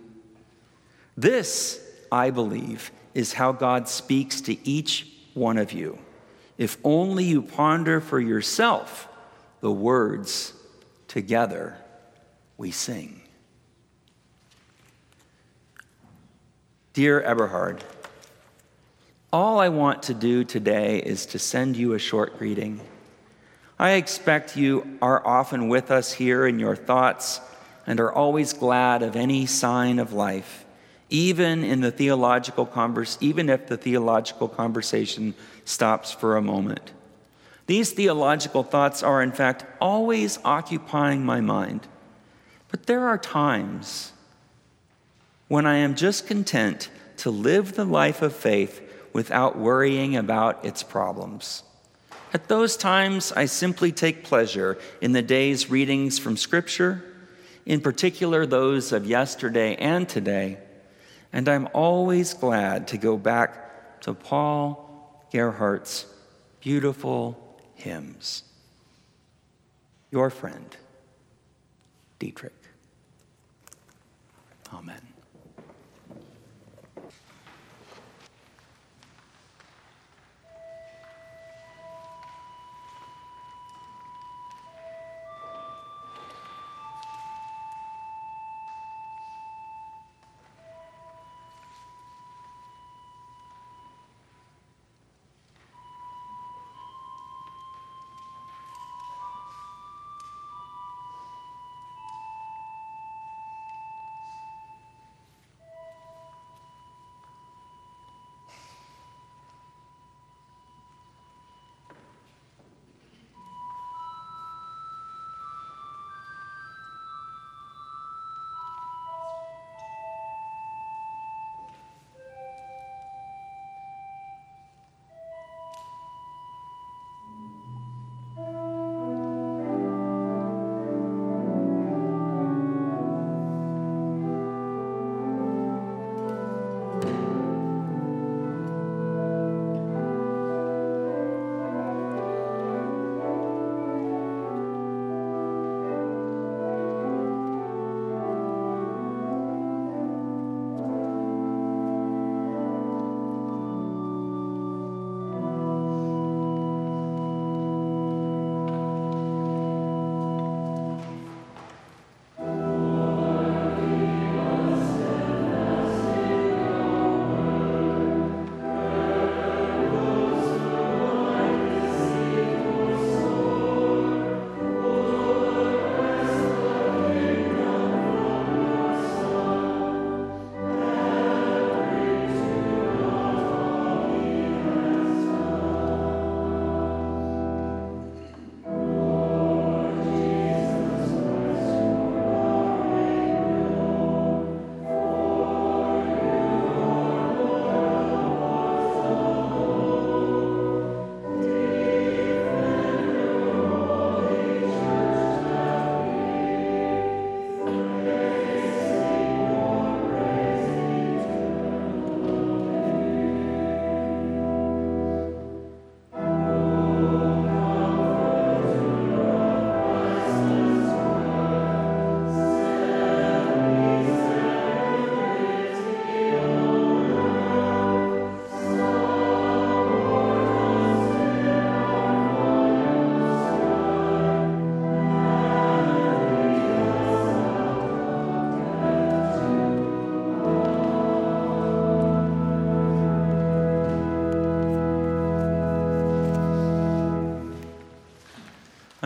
This, 1.18 1.82
I 2.12 2.30
believe, 2.30 2.92
is 3.16 3.34
how 3.34 3.52
God 3.52 3.90
speaks 3.90 4.42
to 4.42 4.68
each 4.68 5.08
one 5.34 5.58
of 5.58 5.74
you. 5.74 5.98
If 6.58 6.78
only 6.84 7.24
you 7.24 7.42
ponder 7.42 8.00
for 8.00 8.20
yourself 8.20 9.08
the 9.62 9.72
words, 9.72 10.54
together 11.08 11.78
we 12.58 12.70
sing. 12.70 13.22
Dear 16.94 17.22
Eberhard, 17.22 17.84
all 19.32 19.60
I 19.60 19.70
want 19.70 20.04
to 20.04 20.14
do 20.14 20.44
today 20.44 21.00
is 21.00 21.26
to 21.28 21.40
send 21.40 21.78
you 21.78 21.94
a 21.94 22.00
short 22.00 22.38
greeting. 22.38 22.82
I 23.78 23.92
expect 23.92 24.58
you 24.58 24.98
are 25.02 25.26
often 25.26 25.70
with 25.70 25.92
us 25.92 26.14
here 26.14 26.48
in 26.48 26.60
your 26.60 26.76
thoughts 26.76 27.40
and 27.86 28.00
are 28.00 28.12
always 28.12 28.54
glad 28.54 29.04
of 29.04 29.16
any 29.16 29.46
sign 29.46 30.00
of 30.00 30.14
life 30.14 30.66
even 31.10 31.64
in 31.64 31.82
the 31.82 31.92
theological 31.92 32.66
converse, 32.66 33.18
even 33.20 33.50
if 33.50 33.68
the 33.68 33.78
theological 33.78 34.48
conversation 34.48 35.34
stops 35.66 36.12
for 36.12 36.38
a 36.38 36.42
moment. 36.42 36.92
These 37.66 37.92
theological 37.92 38.64
thoughts 38.64 39.04
are, 39.04 39.22
in 39.22 39.32
fact, 39.32 39.66
always 39.82 40.40
occupying 40.46 41.26
my 41.26 41.42
mind. 41.42 41.88
But 42.70 42.86
there 42.86 43.08
are 43.08 43.18
times 43.18 44.14
when 45.48 45.66
I 45.66 45.78
am 45.78 45.96
just 45.96 46.28
content 46.28 46.90
to 47.18 47.32
live 47.32 47.74
the 47.74 47.86
life 47.86 48.22
of 48.22 48.36
faith 48.36 48.82
without 49.20 49.58
worrying 49.58 50.16
about 50.16 50.64
its 50.64 50.82
problems. 50.82 51.64
At 52.34 52.48
those 52.48 52.78
times, 52.78 53.34
I 53.34 53.46
simply 53.46 53.92
take 53.92 54.24
pleasure 54.24 54.78
in 55.02 55.12
the 55.12 55.22
day's 55.22 55.70
readings 55.70 56.18
from 56.18 56.38
Scripture, 56.38 57.04
in 57.66 57.82
particular 57.82 58.46
those 58.46 58.94
of 58.94 59.06
yesterday 59.06 59.76
and 59.76 60.08
today 60.08 60.60
and 61.32 61.48
I'm 61.48 61.68
always 61.74 62.34
glad 62.34 62.88
to 62.90 62.98
go 62.98 63.18
back 63.18 64.02
to 64.02 64.14
Paul 64.14 65.28
Gerhardt's 65.32 66.06
beautiful 66.60 67.60
hymns. 67.76 68.44
Your 70.12 70.30
friend, 70.30 70.76
Dietrich. 72.18 72.54
Amen. 74.74 75.09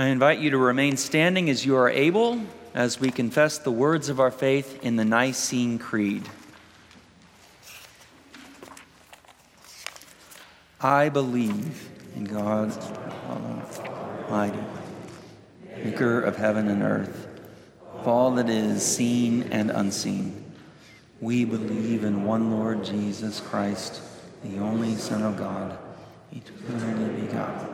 I 0.03 0.07
invite 0.07 0.39
you 0.39 0.49
to 0.49 0.57
remain 0.57 0.97
standing 0.97 1.49
as 1.49 1.65
you 1.65 1.77
are 1.77 1.89
able 1.89 2.41
as 2.73 2.99
we 2.99 3.09
confess 3.09 3.57
the 3.57 3.71
words 3.71 4.09
of 4.09 4.19
our 4.19 4.31
faith 4.31 4.83
in 4.83 4.97
the 4.97 5.05
Nicene 5.05 5.79
Creed. 5.79 6.27
I 10.81 11.07
believe 11.07 11.89
in 12.17 12.25
God 12.25 12.77
Almighty, 13.29 14.59
maker 15.85 16.19
of 16.19 16.35
heaven 16.35 16.67
and 16.67 16.83
earth, 16.83 17.29
of 17.93 18.05
all 18.05 18.31
that 18.31 18.49
is 18.49 18.85
seen 18.85 19.43
and 19.53 19.71
unseen. 19.71 20.53
We 21.21 21.45
believe 21.45 22.03
in 22.03 22.25
one 22.25 22.51
Lord 22.51 22.83
Jesus 22.83 23.39
Christ, 23.39 24.01
the 24.43 24.59
only 24.59 24.95
Son 24.95 25.23
of 25.23 25.37
God, 25.37 25.77
eternally 26.33 27.21
begotten 27.21 27.72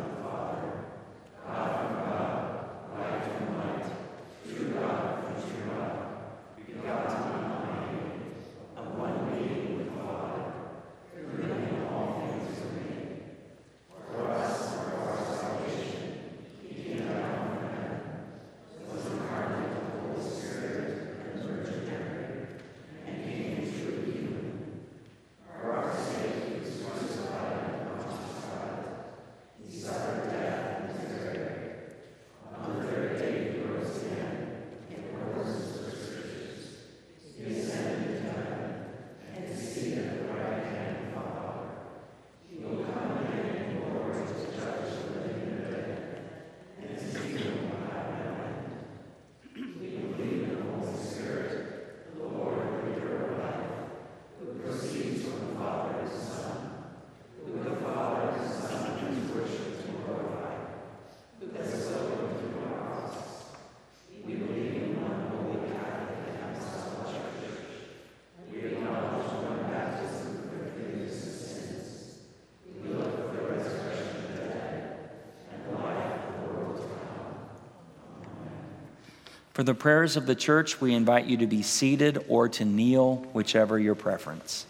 For 79.60 79.64
the 79.64 79.76
prayers 79.76 80.16
of 80.16 80.26
the 80.26 80.36
church, 80.36 80.80
we 80.80 80.94
invite 80.94 81.26
you 81.26 81.36
to 81.36 81.46
be 81.46 81.62
seated 81.64 82.24
or 82.30 82.48
to 82.48 82.64
kneel, 82.64 83.18
whichever 83.34 83.78
your 83.78 83.94
preference. 83.94 84.66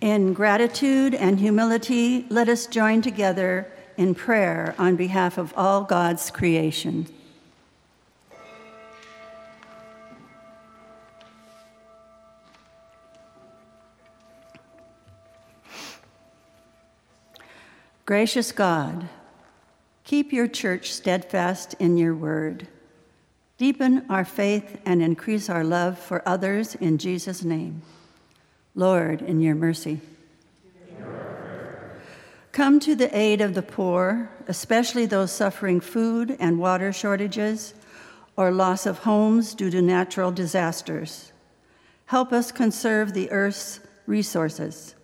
In 0.00 0.32
gratitude 0.32 1.12
and 1.12 1.40
humility, 1.40 2.24
let 2.28 2.48
us 2.48 2.66
join 2.66 3.02
together 3.02 3.68
in 3.96 4.14
prayer 4.14 4.76
on 4.78 4.94
behalf 4.94 5.36
of 5.36 5.52
all 5.56 5.82
God's 5.82 6.30
creation. 6.30 7.08
Gracious 18.10 18.50
God, 18.50 19.08
keep 20.02 20.32
your 20.32 20.48
church 20.48 20.92
steadfast 20.92 21.76
in 21.78 21.96
your 21.96 22.12
word. 22.12 22.66
Deepen 23.56 24.04
our 24.10 24.24
faith 24.24 24.80
and 24.84 25.00
increase 25.00 25.48
our 25.48 25.62
love 25.62 25.96
for 25.96 26.20
others 26.28 26.74
in 26.74 26.98
Jesus' 26.98 27.44
name. 27.44 27.82
Lord, 28.74 29.22
in 29.22 29.40
your 29.40 29.54
mercy. 29.54 30.00
Come 32.50 32.80
to 32.80 32.96
the 32.96 33.16
aid 33.16 33.40
of 33.40 33.54
the 33.54 33.62
poor, 33.62 34.28
especially 34.48 35.06
those 35.06 35.30
suffering 35.30 35.78
food 35.78 36.36
and 36.40 36.58
water 36.58 36.92
shortages 36.92 37.74
or 38.36 38.50
loss 38.50 38.86
of 38.86 38.98
homes 38.98 39.54
due 39.54 39.70
to 39.70 39.80
natural 39.80 40.32
disasters. 40.32 41.30
Help 42.06 42.32
us 42.32 42.50
conserve 42.50 43.14
the 43.14 43.30
earth's 43.30 43.78
resources 44.08 44.96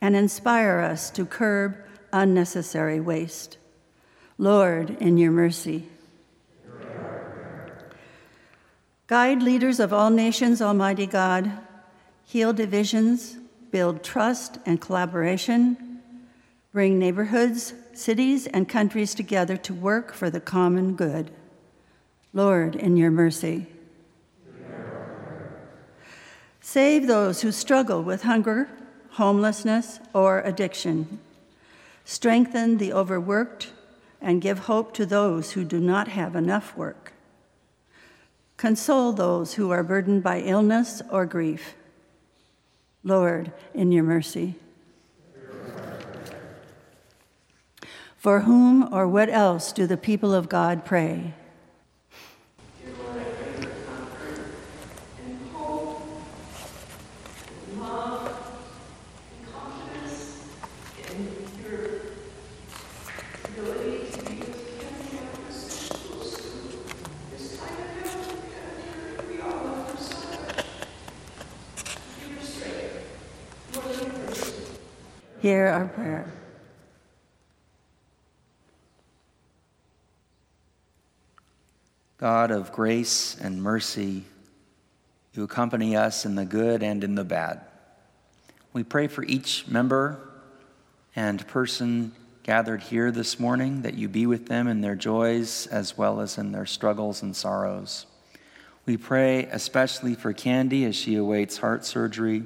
and 0.00 0.14
inspire 0.14 0.78
us 0.78 1.10
to 1.10 1.26
curb 1.26 1.76
unnecessary 2.12 3.00
waste. 3.00 3.58
Lord, 4.38 4.90
in 5.00 5.18
your 5.18 5.30
mercy. 5.30 5.88
Guide 9.06 9.42
leaders 9.42 9.78
of 9.78 9.92
all 9.92 10.10
nations, 10.10 10.62
Almighty 10.62 11.06
God. 11.06 11.52
Heal 12.24 12.52
divisions, 12.52 13.36
build 13.70 14.02
trust 14.02 14.58
and 14.64 14.80
collaboration. 14.80 16.00
Bring 16.72 16.98
neighborhoods, 16.98 17.74
cities, 17.92 18.46
and 18.46 18.68
countries 18.68 19.14
together 19.14 19.56
to 19.58 19.74
work 19.74 20.14
for 20.14 20.30
the 20.30 20.40
common 20.40 20.94
good. 20.94 21.30
Lord, 22.32 22.74
in 22.74 22.96
your 22.96 23.10
mercy. 23.10 23.66
Save 26.62 27.06
those 27.06 27.42
who 27.42 27.52
struggle 27.52 28.02
with 28.02 28.22
hunger, 28.22 28.70
homelessness, 29.10 30.00
or 30.14 30.40
addiction. 30.40 31.18
Strengthen 32.04 32.78
the 32.78 32.92
overworked 32.92 33.72
and 34.20 34.40
give 34.40 34.60
hope 34.60 34.94
to 34.94 35.06
those 35.06 35.52
who 35.52 35.64
do 35.64 35.80
not 35.80 36.08
have 36.08 36.36
enough 36.36 36.76
work. 36.76 37.12
Console 38.56 39.12
those 39.12 39.54
who 39.54 39.70
are 39.70 39.82
burdened 39.82 40.22
by 40.22 40.40
illness 40.40 41.02
or 41.10 41.26
grief. 41.26 41.74
Lord, 43.02 43.52
in 43.74 43.90
your 43.90 44.04
mercy. 44.04 44.54
For 48.16 48.40
whom 48.40 48.92
or 48.94 49.08
what 49.08 49.28
else 49.28 49.72
do 49.72 49.86
the 49.86 49.96
people 49.96 50.32
of 50.32 50.48
God 50.48 50.84
pray? 50.84 51.34
Hear 75.42 75.66
our 75.66 75.88
prayer. 75.88 76.32
God 82.16 82.52
of 82.52 82.70
grace 82.70 83.36
and 83.40 83.60
mercy, 83.60 84.22
you 85.34 85.42
accompany 85.42 85.96
us 85.96 86.24
in 86.24 86.36
the 86.36 86.44
good 86.44 86.84
and 86.84 87.02
in 87.02 87.16
the 87.16 87.24
bad. 87.24 87.60
We 88.72 88.84
pray 88.84 89.08
for 89.08 89.24
each 89.24 89.66
member 89.66 90.20
and 91.16 91.44
person 91.48 92.12
gathered 92.44 92.82
here 92.82 93.10
this 93.10 93.40
morning 93.40 93.82
that 93.82 93.94
you 93.94 94.08
be 94.08 94.26
with 94.26 94.46
them 94.46 94.68
in 94.68 94.80
their 94.80 94.94
joys 94.94 95.66
as 95.66 95.98
well 95.98 96.20
as 96.20 96.38
in 96.38 96.52
their 96.52 96.66
struggles 96.66 97.20
and 97.20 97.34
sorrows. 97.34 98.06
We 98.86 98.96
pray 98.96 99.46
especially 99.46 100.14
for 100.14 100.32
Candy 100.32 100.84
as 100.84 100.94
she 100.94 101.16
awaits 101.16 101.56
heart 101.56 101.84
surgery 101.84 102.44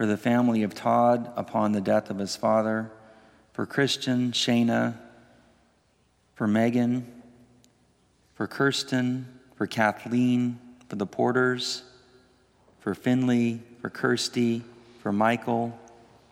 for 0.00 0.06
the 0.06 0.16
family 0.16 0.62
of 0.62 0.74
Todd 0.74 1.30
upon 1.36 1.72
the 1.72 1.80
death 1.82 2.08
of 2.08 2.16
his 2.16 2.34
father, 2.34 2.90
for 3.52 3.66
Christian, 3.66 4.32
Shana, 4.32 4.96
for 6.34 6.46
Megan, 6.46 7.06
for 8.32 8.46
Kirsten, 8.46 9.26
for 9.56 9.66
Kathleen, 9.66 10.58
for 10.88 10.96
the 10.96 11.04
Porters, 11.04 11.82
for 12.78 12.94
Finley, 12.94 13.60
for 13.82 13.90
Kirsty, 13.90 14.62
for 15.02 15.12
Michael, 15.12 15.78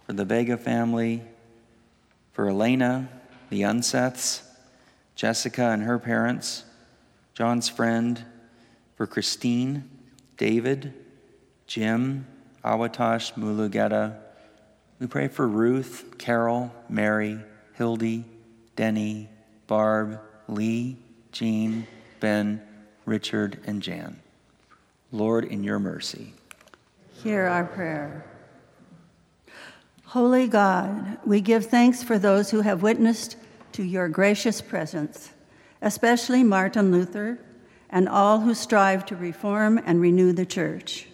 for 0.07 0.15
the 0.15 0.25
Vega 0.25 0.57
family, 0.57 1.21
for 2.33 2.49
Elena, 2.49 3.07
the 3.51 3.61
Unseths, 3.61 4.41
Jessica 5.15 5.73
and 5.73 5.83
her 5.83 5.99
parents, 5.99 6.65
John's 7.35 7.69
friend, 7.69 8.25
for 8.97 9.07
Christine, 9.07 9.85
David, 10.39 10.95
Jim, 11.67 12.25
Awatash 12.65 13.35
Mulugeta, 13.35 14.17
We 15.01 15.07
pray 15.07 15.29
for 15.29 15.47
Ruth, 15.47 16.15
Carol, 16.19 16.73
Mary, 16.89 17.39
Hildy, 17.75 18.25
Denny, 18.77 19.29
Barb, 19.67 20.21
Lee, 20.49 20.97
Jean, 21.33 21.87
Ben, 22.21 22.61
Richard, 23.05 23.61
and 23.67 23.83
Jan. 23.83 24.21
Lord, 25.13 25.45
in 25.45 25.65
your 25.65 25.79
mercy. 25.79 26.35
Hear 27.23 27.47
our 27.47 27.65
prayer. 27.65 28.25
Holy 30.05 30.47
God, 30.47 31.19
we 31.25 31.41
give 31.41 31.67
thanks 31.67 32.03
for 32.03 32.19
those 32.19 32.51
who 32.51 32.63
have 32.63 32.83
witnessed 32.83 33.37
to 33.73 33.83
your 33.83 34.09
gracious 34.09 34.61
presence, 34.61 35.31
especially 35.83 36.43
Martin 36.43 36.91
Luther 36.91 37.39
and 37.91 38.09
all 38.09 38.41
who 38.41 38.55
strive 38.55 39.05
to 39.07 39.17
reform 39.17 39.81
and 39.85 40.01
renew 40.01 40.33
the 40.33 40.47
church. 40.47 41.08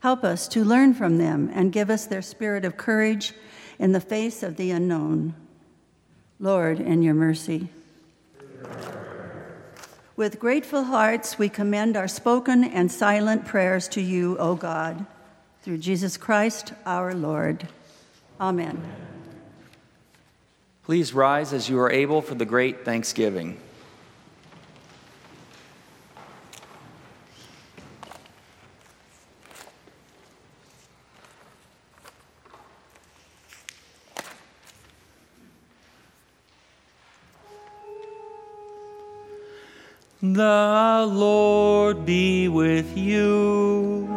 Help 0.00 0.22
us 0.22 0.46
to 0.48 0.64
learn 0.64 0.94
from 0.94 1.18
them 1.18 1.50
and 1.52 1.72
give 1.72 1.90
us 1.90 2.06
their 2.06 2.22
spirit 2.22 2.64
of 2.64 2.76
courage 2.76 3.34
in 3.78 3.92
the 3.92 4.00
face 4.00 4.42
of 4.42 4.56
the 4.56 4.70
unknown. 4.70 5.34
Lord, 6.38 6.78
in 6.78 7.02
your 7.02 7.14
mercy. 7.14 7.68
With 10.14 10.38
grateful 10.38 10.84
hearts, 10.84 11.38
we 11.38 11.48
commend 11.48 11.96
our 11.96 12.08
spoken 12.08 12.64
and 12.64 12.90
silent 12.90 13.44
prayers 13.44 13.88
to 13.88 14.00
you, 14.00 14.36
O 14.38 14.54
God, 14.54 15.06
through 15.62 15.78
Jesus 15.78 16.16
Christ 16.16 16.72
our 16.86 17.14
Lord. 17.14 17.68
Amen. 18.40 18.82
Please 20.84 21.12
rise 21.12 21.52
as 21.52 21.68
you 21.68 21.78
are 21.78 21.90
able 21.90 22.22
for 22.22 22.34
the 22.34 22.44
great 22.44 22.84
thanksgiving. 22.84 23.60
The 40.34 41.08
Lord 41.10 42.04
be 42.04 42.48
with 42.48 42.96
you. 42.96 44.08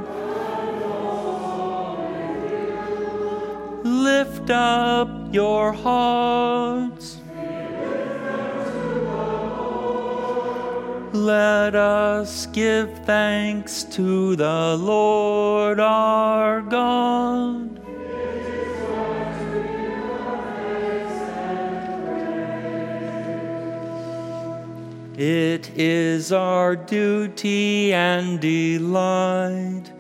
Lift 3.84 4.50
up 4.50 5.10
your 5.34 5.72
hearts. 5.72 7.18
Let 11.14 11.76
us 11.76 12.46
give 12.48 12.90
thanks 13.06 13.84
to 13.96 14.36
the 14.36 14.78
Lord 14.78 15.80
our 15.80 16.62
God. 16.62 17.81
It 25.18 25.78
is 25.78 26.32
our 26.32 26.74
duty 26.78 27.94
and 27.94 28.40
delight 28.40 29.92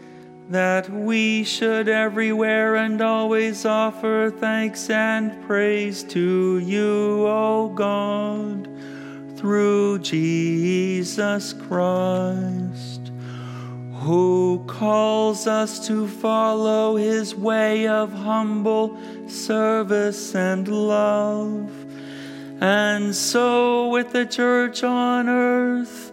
that 0.49 0.89
we 0.89 1.43
should 1.43 1.89
everywhere 1.89 2.77
and 2.77 3.01
always 3.01 3.65
offer 3.65 4.33
thanks 4.39 4.89
and 4.89 5.45
praise 5.45 6.03
to 6.05 6.59
you, 6.59 7.25
O 7.27 7.73
God, 7.75 8.69
through 9.37 9.99
Jesus 9.99 11.51
Christ, 11.53 13.11
who 13.95 14.63
calls 14.65 15.45
us 15.45 15.85
to 15.87 16.07
follow 16.07 16.95
his 16.95 17.35
way 17.35 17.85
of 17.85 18.13
humble 18.13 18.97
service 19.27 20.35
and 20.35 20.69
love 20.69 21.80
and 22.61 23.15
so, 23.15 23.89
with 23.89 24.11
the 24.11 24.23
church 24.23 24.83
on 24.83 25.27
earth, 25.27 26.11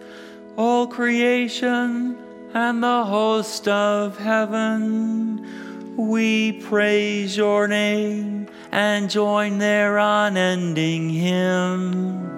all 0.57 0.87
creation, 0.87 2.17
and 2.55 2.83
the 2.83 3.05
host 3.05 3.69
of 3.69 4.17
heaven, 4.17 5.95
we 5.95 6.53
praise 6.53 7.37
your 7.37 7.69
name 7.69 8.49
and 8.73 9.11
join 9.11 9.59
their 9.59 9.99
unending 9.99 11.11
hymn. 11.11 12.38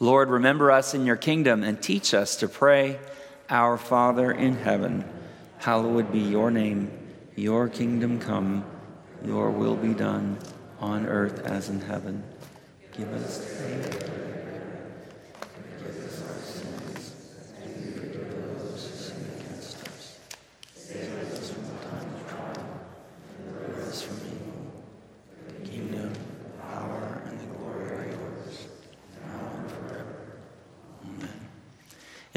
Lord, 0.00 0.30
remember 0.30 0.70
us 0.70 0.94
in 0.94 1.06
your 1.06 1.16
kingdom 1.16 1.64
and 1.64 1.82
teach 1.82 2.14
us 2.14 2.36
to 2.36 2.48
pray, 2.48 3.00
Our 3.50 3.76
Father 3.76 4.30
in 4.30 4.56
heaven, 4.56 5.04
hallowed 5.58 6.12
be 6.12 6.20
your 6.20 6.50
name. 6.50 6.90
Your 7.34 7.68
kingdom 7.68 8.20
come, 8.20 8.64
your 9.24 9.50
will 9.50 9.76
be 9.76 9.94
done 9.94 10.38
on 10.80 11.06
earth 11.06 11.40
as 11.44 11.68
in 11.68 11.80
heaven. 11.80 12.22
Give 12.96 13.12
us 13.12 14.17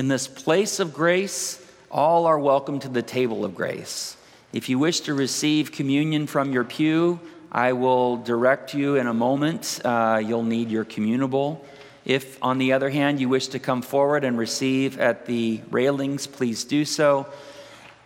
In 0.01 0.07
this 0.07 0.27
place 0.27 0.79
of 0.79 0.95
grace, 0.95 1.63
all 1.91 2.25
are 2.25 2.39
welcome 2.39 2.79
to 2.79 2.89
the 2.89 3.03
table 3.03 3.45
of 3.45 3.53
grace. 3.53 4.17
If 4.51 4.67
you 4.67 4.79
wish 4.79 5.01
to 5.01 5.13
receive 5.13 5.71
communion 5.71 6.25
from 6.25 6.51
your 6.51 6.63
pew, 6.63 7.19
I 7.51 7.73
will 7.73 8.17
direct 8.17 8.73
you 8.73 8.95
in 8.95 9.05
a 9.05 9.13
moment. 9.13 9.79
Uh, 9.85 10.19
you'll 10.25 10.41
need 10.41 10.71
your 10.71 10.85
communable. 10.85 11.63
If, 12.03 12.43
on 12.43 12.57
the 12.57 12.73
other 12.73 12.89
hand, 12.89 13.19
you 13.19 13.29
wish 13.29 13.49
to 13.49 13.59
come 13.59 13.83
forward 13.83 14.23
and 14.23 14.39
receive 14.39 14.99
at 14.99 15.27
the 15.27 15.61
railings, 15.69 16.25
please 16.25 16.63
do 16.63 16.83
so. 16.83 17.27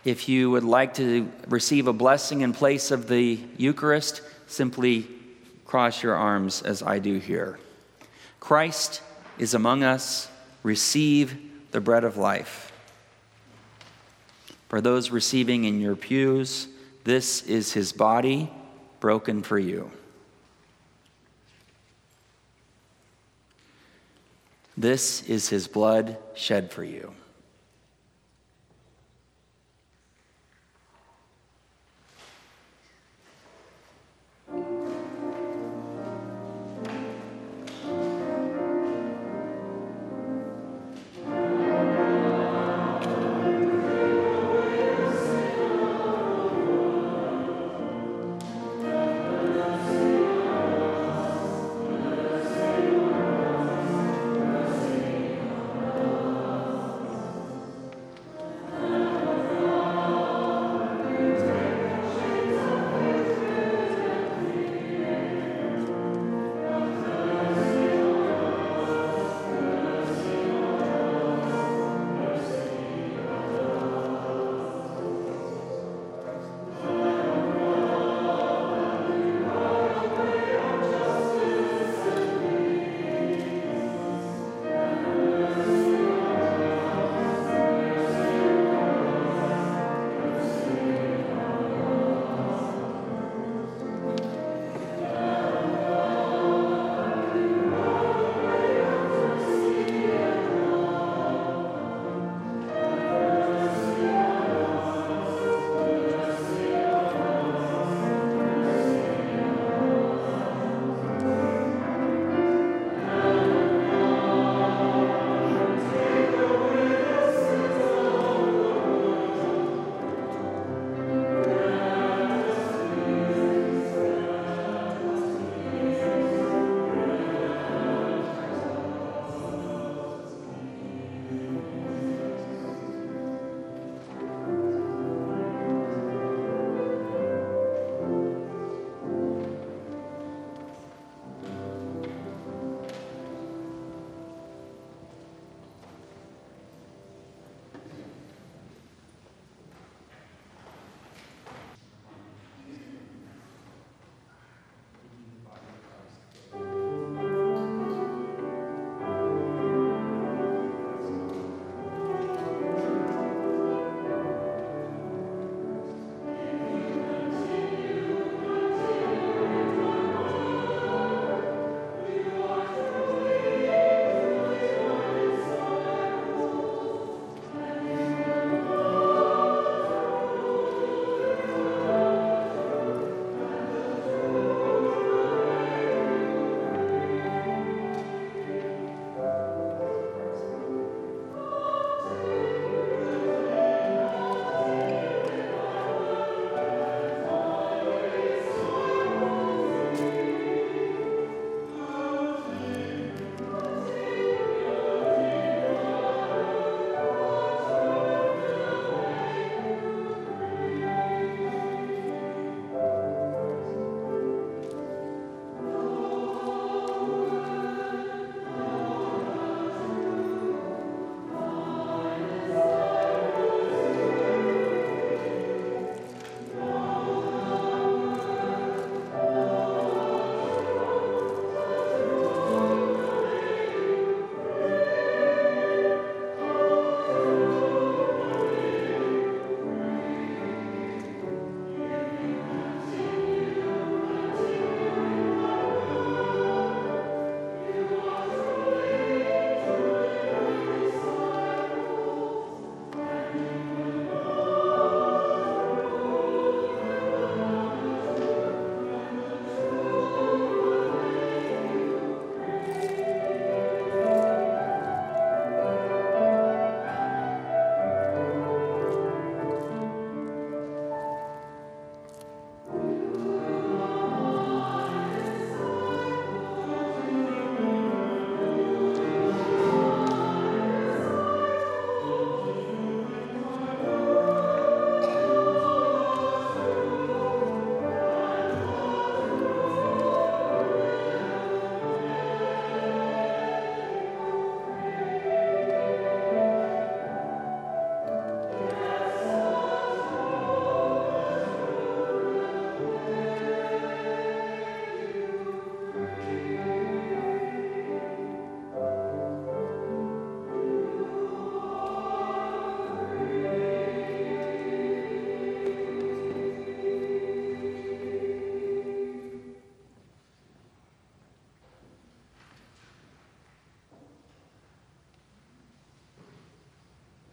If 0.04 0.28
you 0.28 0.50
would 0.50 0.64
like 0.64 0.92
to 0.96 1.32
receive 1.48 1.86
a 1.86 1.94
blessing 1.94 2.42
in 2.42 2.52
place 2.52 2.90
of 2.90 3.08
the 3.08 3.40
Eucharist, 3.56 4.20
simply 4.46 5.08
cross 5.64 6.02
your 6.02 6.14
arms 6.14 6.60
as 6.60 6.82
I 6.82 6.98
do 6.98 7.16
here. 7.16 7.58
Christ 8.38 9.00
is 9.38 9.54
among 9.54 9.82
us. 9.82 10.28
Receive 10.62 11.54
the 11.76 11.80
bread 11.82 12.04
of 12.04 12.16
life. 12.16 12.72
For 14.70 14.80
those 14.80 15.10
receiving 15.10 15.64
in 15.64 15.78
your 15.78 15.94
pews, 15.94 16.68
this 17.04 17.42
is 17.42 17.74
his 17.74 17.92
body 17.92 18.50
broken 18.98 19.42
for 19.42 19.58
you. 19.58 19.90
This 24.74 25.22
is 25.24 25.50
his 25.50 25.68
blood 25.68 26.16
shed 26.34 26.72
for 26.72 26.82
you. 26.82 27.12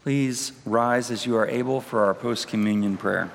Please 0.04 0.52
rise 0.66 1.10
as 1.10 1.26
you 1.26 1.38
are 1.38 1.48
able 1.48 1.80
for 1.80 2.04
our 2.04 2.14
post 2.14 2.50
communion 2.50 2.98
prayer. 2.98 3.32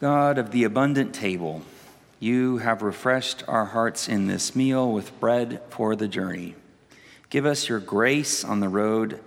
God 0.00 0.36
of 0.36 0.50
the 0.50 0.64
abundant 0.64 1.14
table, 1.14 1.62
you 2.18 2.58
have 2.58 2.82
refreshed 2.82 3.44
our 3.46 3.66
hearts 3.66 4.08
in 4.08 4.26
this 4.26 4.56
meal 4.56 4.90
with 4.90 5.18
bread 5.20 5.62
for 5.70 5.94
the 5.94 6.08
journey. 6.08 6.56
Give 7.30 7.46
us 7.46 7.68
your 7.68 7.78
grace 7.78 8.44
on 8.44 8.58
the 8.58 8.68
road 8.68 9.20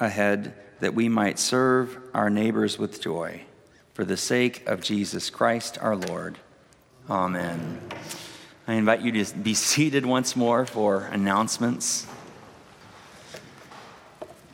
ahead 0.00 0.54
that 0.80 0.94
we 0.94 1.08
might 1.08 1.38
serve 1.38 1.98
our 2.12 2.30
neighbors 2.30 2.80
with 2.80 3.00
joy. 3.00 3.42
For 3.92 4.04
the 4.04 4.16
sake 4.16 4.66
of 4.66 4.82
Jesus 4.82 5.30
Christ 5.30 5.78
our 5.80 5.94
Lord. 5.94 6.38
Amen. 7.08 7.80
I 8.66 8.74
invite 8.74 9.02
you 9.02 9.12
to 9.22 9.34
be 9.34 9.52
seated 9.52 10.06
once 10.06 10.34
more 10.34 10.64
for 10.64 11.02
announcements. 11.12 12.06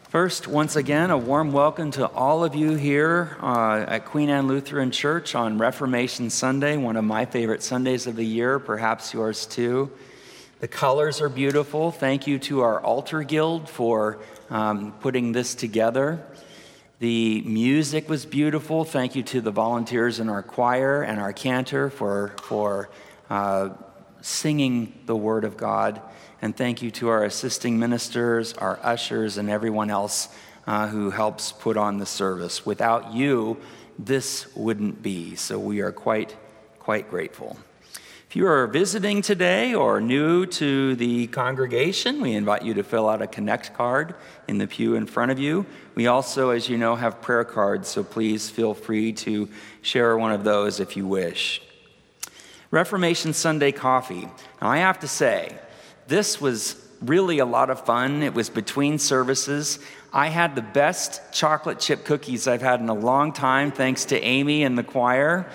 First, 0.09 0.49
once 0.49 0.75
again, 0.75 1.13
a 1.13 1.17
warm 1.17 1.53
welcome 1.53 1.93
to 1.93 2.09
all 2.09 2.43
of 2.43 2.57
you 2.57 2.75
here 2.75 3.37
uh, 3.41 3.85
at 3.87 4.07
Queen 4.07 4.29
Anne 4.29 4.49
Lutheran 4.49 4.91
Church 4.91 5.37
on 5.37 5.59
Reformation 5.59 6.29
Sunday, 6.29 6.77
one 6.77 6.97
of 6.97 7.05
my 7.05 7.25
favorite 7.25 7.63
Sundays 7.63 8.09
of 8.09 8.17
the 8.17 8.25
year, 8.25 8.59
perhaps 8.59 9.15
yours 9.15 9.47
too. 9.47 9.93
The 10.59 10.67
colors 10.67 11.21
are 11.21 11.29
beautiful. 11.29 11.93
Thank 11.93 12.27
you 12.27 12.41
to 12.41 12.63
our 12.63 12.81
Altar 12.81 13.23
Guild 13.23 13.69
for 13.69 14.19
um, 14.51 14.91
putting 14.99 15.31
this 15.31 15.55
together. 15.55 16.21
The 16.99 17.43
music 17.43 18.09
was 18.09 18.27
beautiful. 18.27 18.85
Thank 18.85 19.15
you 19.15 19.23
to 19.23 19.41
the 19.41 19.53
volunteers 19.53 20.19
in 20.19 20.29
our 20.29 20.43
choir 20.43 21.03
and 21.03 21.21
our 21.21 21.33
cantor 21.33 21.91
for, 21.91 22.35
for 22.43 22.91
uh, 23.31 23.69
singing 24.23 25.01
the 25.07 25.17
Word 25.17 25.45
of 25.45 25.57
God. 25.57 26.01
And 26.43 26.57
thank 26.57 26.83
you 26.83 26.91
to 26.93 27.09
our 27.09 27.25
assisting 27.25 27.79
ministers, 27.79 28.53
our 28.55 28.79
ushers, 28.83 29.37
and 29.37 29.51
everyone 29.51 29.91
else 29.91 30.29
uh, 30.67 30.89
who 30.89 31.11
helps 31.11 31.53
put 31.53 31.77
on 31.77 31.99
the 31.99 32.07
service. 32.07 32.65
Without 32.65 33.13
you, 33.13 33.59
this 33.99 34.55
wouldn't 34.55 35.03
be. 35.03 35.35
So 35.37 35.59
we 35.59 35.81
are 35.81 35.93
quite, 35.93 36.37
quite 36.79 37.11
grateful. 37.11 37.59
If 38.31 38.37
you 38.37 38.47
are 38.47 38.69
visiting 38.69 39.23
today 39.23 39.75
or 39.75 40.01
new 40.01 40.47
to 40.47 40.95
the 40.95 41.27
congregation, 41.27 42.21
we 42.21 42.35
invite 42.35 42.63
you 42.63 42.75
to 42.75 42.85
fill 42.85 43.09
out 43.09 43.21
a 43.21 43.27
Connect 43.27 43.75
card 43.75 44.15
in 44.47 44.59
the 44.59 44.69
pew 44.69 44.95
in 44.95 45.07
front 45.07 45.33
of 45.33 45.41
you. 45.41 45.67
We 45.97 46.07
also, 46.07 46.51
as 46.51 46.69
you 46.69 46.79
know, 46.79 46.95
have 46.95 47.21
prayer 47.21 47.43
cards, 47.43 47.89
so 47.89 48.05
please 48.05 48.49
feel 48.49 48.73
free 48.73 49.13
to 49.15 49.49
share 49.83 50.17
one 50.17 50.31
of 50.31 50.45
those 50.45 50.79
if 50.79 50.97
you 50.97 51.09
wish. 51.09 51.61
Reformation 52.71 53.33
Sunday 53.33 53.73
coffee. 53.73 54.29
Now, 54.63 54.69
I 54.69 54.79
have 54.79 55.01
to 55.01 55.09
say, 55.09 55.59
this 56.07 56.41
was 56.41 56.77
really 57.01 57.39
a 57.39 57.47
lot 57.47 57.71
of 57.71 57.85
fun. 57.85 58.23
It 58.23 58.35
was 58.35 58.49
between 58.49 58.99
services. 58.99 59.79
I 60.13 60.29
had 60.29 60.55
the 60.55 60.63
best 60.63 61.21
chocolate 61.33 61.81
chip 61.81 62.05
cookies 62.05 62.47
I've 62.47 62.63
had 62.63 62.81
in 62.81 62.89
a 62.89 62.95
long 62.95 63.33
time, 63.33 63.73
thanks 63.73 64.07
to 64.07 64.21
Amy 64.21 64.63
and 64.63 64.77
the 64.77 64.83
choir. 64.83 65.51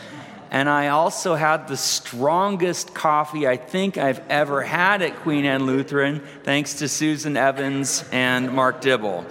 And 0.52 0.70
I 0.70 0.90
also 0.90 1.36
had 1.36 1.68
the 1.68 1.78
strongest 1.78 2.94
coffee 2.94 3.48
I 3.48 3.58
think 3.58 3.98
I've 3.98 4.22
ever 4.30 4.62
had 4.62 5.02
at 5.02 5.18
Queen 5.18 5.46
Anne 5.46 5.66
Lutheran, 5.66 6.22
thanks 6.44 6.76
to 6.76 6.88
Susan 6.88 7.36
Evans 7.36 8.06
and 8.12 8.52
Mark 8.52 8.82
Dibble. 8.82 9.26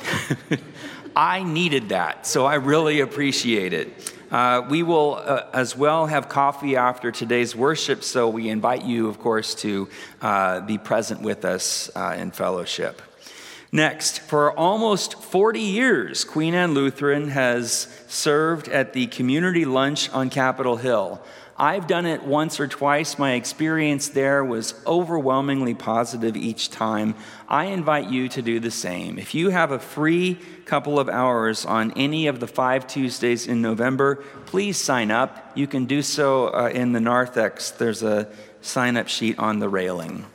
I 1.16 1.44
needed 1.44 1.90
that, 1.90 2.26
so 2.26 2.44
I 2.44 2.56
really 2.56 3.00
appreciate 3.00 3.72
it. 3.72 4.13
Uh, 4.34 4.66
we 4.68 4.82
will 4.82 5.14
uh, 5.14 5.46
as 5.52 5.76
well 5.76 6.06
have 6.06 6.28
coffee 6.28 6.74
after 6.74 7.12
today's 7.12 7.54
worship, 7.54 8.02
so 8.02 8.28
we 8.28 8.48
invite 8.48 8.82
you, 8.82 9.06
of 9.06 9.20
course, 9.20 9.54
to 9.54 9.88
uh, 10.20 10.58
be 10.62 10.76
present 10.76 11.22
with 11.22 11.44
us 11.44 11.88
uh, 11.94 12.16
in 12.18 12.32
fellowship. 12.32 13.00
Next, 13.70 14.18
for 14.18 14.50
almost 14.58 15.22
40 15.22 15.60
years, 15.60 16.24
Queen 16.24 16.52
Anne 16.52 16.74
Lutheran 16.74 17.28
has 17.28 17.86
served 18.08 18.66
at 18.66 18.92
the 18.92 19.06
community 19.06 19.64
lunch 19.64 20.10
on 20.10 20.30
Capitol 20.30 20.78
Hill. 20.78 21.22
I've 21.56 21.86
done 21.86 22.04
it 22.04 22.24
once 22.24 22.58
or 22.58 22.66
twice. 22.66 23.16
My 23.16 23.34
experience 23.34 24.08
there 24.08 24.44
was 24.44 24.74
overwhelmingly 24.86 25.74
positive 25.74 26.36
each 26.36 26.70
time. 26.70 27.14
I 27.48 27.66
invite 27.66 28.10
you 28.10 28.28
to 28.30 28.42
do 28.42 28.58
the 28.58 28.72
same. 28.72 29.18
If 29.18 29.34
you 29.34 29.50
have 29.50 29.70
a 29.70 29.78
free 29.78 30.38
couple 30.64 30.98
of 30.98 31.08
hours 31.08 31.64
on 31.64 31.92
any 31.92 32.26
of 32.26 32.40
the 32.40 32.48
five 32.48 32.86
Tuesdays 32.88 33.46
in 33.46 33.62
November, 33.62 34.16
please 34.46 34.76
sign 34.76 35.12
up. 35.12 35.52
You 35.54 35.68
can 35.68 35.84
do 35.84 36.02
so 36.02 36.48
uh, 36.48 36.70
in 36.74 36.92
the 36.92 37.00
narthex. 37.00 37.70
There's 37.70 38.02
a 38.02 38.28
sign 38.60 38.96
up 38.96 39.08
sheet 39.08 39.38
on 39.38 39.60
the 39.60 39.68
railing. 39.68 40.26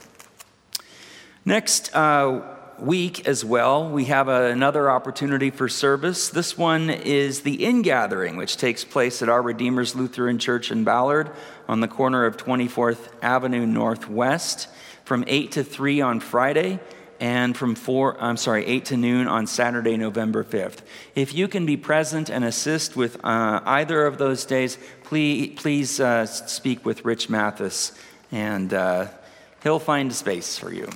Next, 1.44 1.94
uh, 1.96 2.59
week 2.82 3.28
as 3.28 3.44
well, 3.44 3.90
we 3.90 4.06
have 4.06 4.28
a, 4.28 4.52
another 4.52 4.90
opportunity 4.90 5.50
for 5.50 5.68
service. 5.68 6.30
This 6.30 6.58
one 6.58 6.90
is 6.90 7.42
the 7.42 7.64
ingathering, 7.64 8.38
which 8.38 8.58
takes 8.58 8.84
place 8.84 9.22
at 9.22 9.30
our 9.30 9.42
Redeemer's 9.42 9.96
Lutheran 9.96 10.40
Church 10.40 10.72
in 10.72 10.84
Ballard 10.84 11.32
on 11.68 11.80
the 11.80 11.88
corner 11.88 12.26
of 12.26 12.38
24th 12.38 13.10
Avenue 13.22 13.66
Northwest 13.66 14.68
from 15.06 15.24
8 15.28 15.52
to 15.54 15.64
3 15.64 16.02
on 16.02 16.20
Friday 16.20 16.80
and 17.20 17.56
from 17.58 17.76
4 17.76 18.22
I'm 18.22 18.38
sorry 18.38 18.66
8 18.66 18.86
to 18.86 18.98
noon 18.98 19.28
on 19.28 19.48
Saturday 19.48 19.98
November 19.98 20.44
5th. 20.44 20.80
If 21.16 21.34
you 21.34 21.48
can 21.48 21.66
be 21.66 21.78
present 21.78 22.30
and 22.30 22.46
assist 22.46 22.96
with 22.96 23.24
uh, 23.24 23.62
either 23.66 24.06
of 24.06 24.18
those 24.18 24.46
days, 24.46 24.78
please 25.04 25.60
please 25.60 26.00
uh, 26.00 26.26
speak 26.26 26.86
with 26.86 27.04
Rich 27.04 27.30
Mathis 27.30 27.92
and 28.32 28.74
uh, 28.74 29.08
he'll 29.64 29.80
find 29.80 30.12
a 30.12 30.14
space 30.14 30.58
for 30.58 30.72
you. 30.72 30.90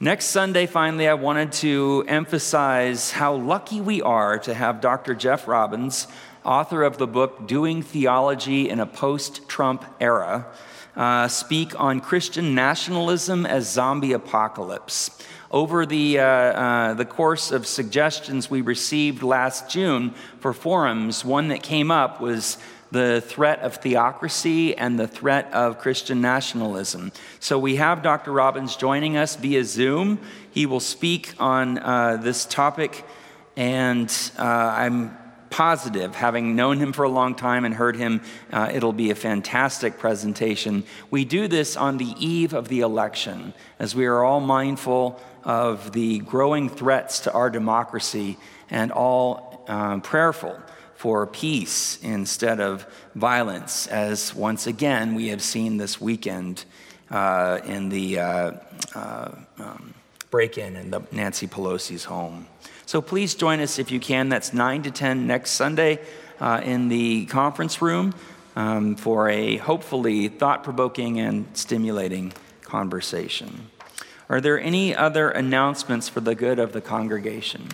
Next 0.00 0.26
Sunday, 0.26 0.66
finally, 0.66 1.08
I 1.08 1.14
wanted 1.14 1.50
to 1.54 2.04
emphasize 2.06 3.10
how 3.10 3.34
lucky 3.34 3.80
we 3.80 4.00
are 4.00 4.38
to 4.38 4.54
have 4.54 4.80
Dr. 4.80 5.12
Jeff 5.12 5.48
Robbins, 5.48 6.06
author 6.44 6.84
of 6.84 6.98
the 6.98 7.08
book 7.08 7.48
Doing 7.48 7.82
Theology 7.82 8.68
in 8.68 8.78
a 8.78 8.86
Post 8.86 9.48
Trump 9.48 9.84
Era, 10.00 10.46
uh, 10.94 11.26
speak 11.26 11.78
on 11.80 11.98
Christian 11.98 12.54
nationalism 12.54 13.44
as 13.44 13.68
zombie 13.72 14.12
apocalypse. 14.12 15.10
Over 15.50 15.84
the, 15.84 16.20
uh, 16.20 16.24
uh, 16.24 16.94
the 16.94 17.04
course 17.04 17.50
of 17.50 17.66
suggestions 17.66 18.48
we 18.48 18.60
received 18.60 19.24
last 19.24 19.68
June 19.68 20.14
for 20.38 20.52
forums, 20.52 21.24
one 21.24 21.48
that 21.48 21.64
came 21.64 21.90
up 21.90 22.20
was 22.20 22.58
the 22.90 23.20
threat 23.20 23.60
of 23.60 23.76
theocracy 23.76 24.76
and 24.76 24.98
the 24.98 25.08
threat 25.08 25.52
of 25.52 25.78
Christian 25.78 26.20
nationalism. 26.20 27.12
So 27.40 27.58
we 27.58 27.76
have 27.76 28.02
Dr. 28.02 28.32
Robbins 28.32 28.76
joining 28.76 29.16
us 29.16 29.36
via 29.36 29.64
Zoom. 29.64 30.20
He 30.50 30.66
will 30.66 30.80
speak 30.80 31.34
on 31.38 31.78
uh, 31.78 32.16
this 32.16 32.44
topic, 32.44 33.04
and 33.56 34.10
uh, 34.38 34.42
I'm 34.42 35.16
positive, 35.50 36.14
having 36.14 36.56
known 36.56 36.78
him 36.78 36.92
for 36.92 37.04
a 37.04 37.08
long 37.08 37.34
time 37.34 37.64
and 37.64 37.74
heard 37.74 37.96
him, 37.96 38.20
uh, 38.52 38.70
it'll 38.72 38.92
be 38.92 39.10
a 39.10 39.14
fantastic 39.14 39.98
presentation. 39.98 40.84
We 41.10 41.24
do 41.24 41.48
this 41.48 41.76
on 41.76 41.96
the 41.96 42.14
eve 42.18 42.52
of 42.52 42.68
the 42.68 42.80
election, 42.80 43.54
as 43.78 43.94
we 43.94 44.06
are 44.06 44.22
all 44.22 44.40
mindful 44.40 45.20
of 45.44 45.92
the 45.92 46.18
growing 46.20 46.68
threats 46.68 47.20
to 47.20 47.32
our 47.32 47.50
democracy 47.50 48.36
and 48.70 48.92
all 48.92 49.64
uh, 49.68 49.98
prayerful 50.00 50.60
for 50.98 51.28
peace 51.28 51.96
instead 52.02 52.58
of 52.58 52.84
violence, 53.14 53.86
as 53.86 54.34
once 54.34 54.66
again 54.66 55.14
we 55.14 55.28
have 55.28 55.40
seen 55.40 55.76
this 55.76 56.00
weekend 56.00 56.64
uh, 57.08 57.60
in 57.64 57.88
the 57.88 58.18
uh, 58.18 58.52
uh, 58.96 59.30
um, 59.60 59.94
break 60.32 60.58
in 60.58 60.74
in 60.74 60.90
the 60.90 61.00
Nancy 61.12 61.46
Pelosi's 61.46 62.02
home. 62.02 62.48
So 62.84 63.00
please 63.00 63.36
join 63.36 63.60
us 63.60 63.78
if 63.78 63.92
you 63.92 64.00
can. 64.00 64.28
That's 64.28 64.52
9 64.52 64.82
to 64.82 64.90
10 64.90 65.24
next 65.24 65.52
Sunday 65.52 66.00
uh, 66.40 66.62
in 66.64 66.88
the 66.88 67.26
conference 67.26 67.80
room 67.80 68.12
um, 68.56 68.96
for 68.96 69.28
a 69.28 69.58
hopefully 69.58 70.26
thought 70.26 70.64
provoking 70.64 71.20
and 71.20 71.46
stimulating 71.56 72.32
conversation. 72.62 73.68
Are 74.28 74.40
there 74.40 74.60
any 74.60 74.96
other 74.96 75.30
announcements 75.30 76.08
for 76.08 76.18
the 76.20 76.34
good 76.34 76.58
of 76.58 76.72
the 76.72 76.80
congregation? 76.80 77.68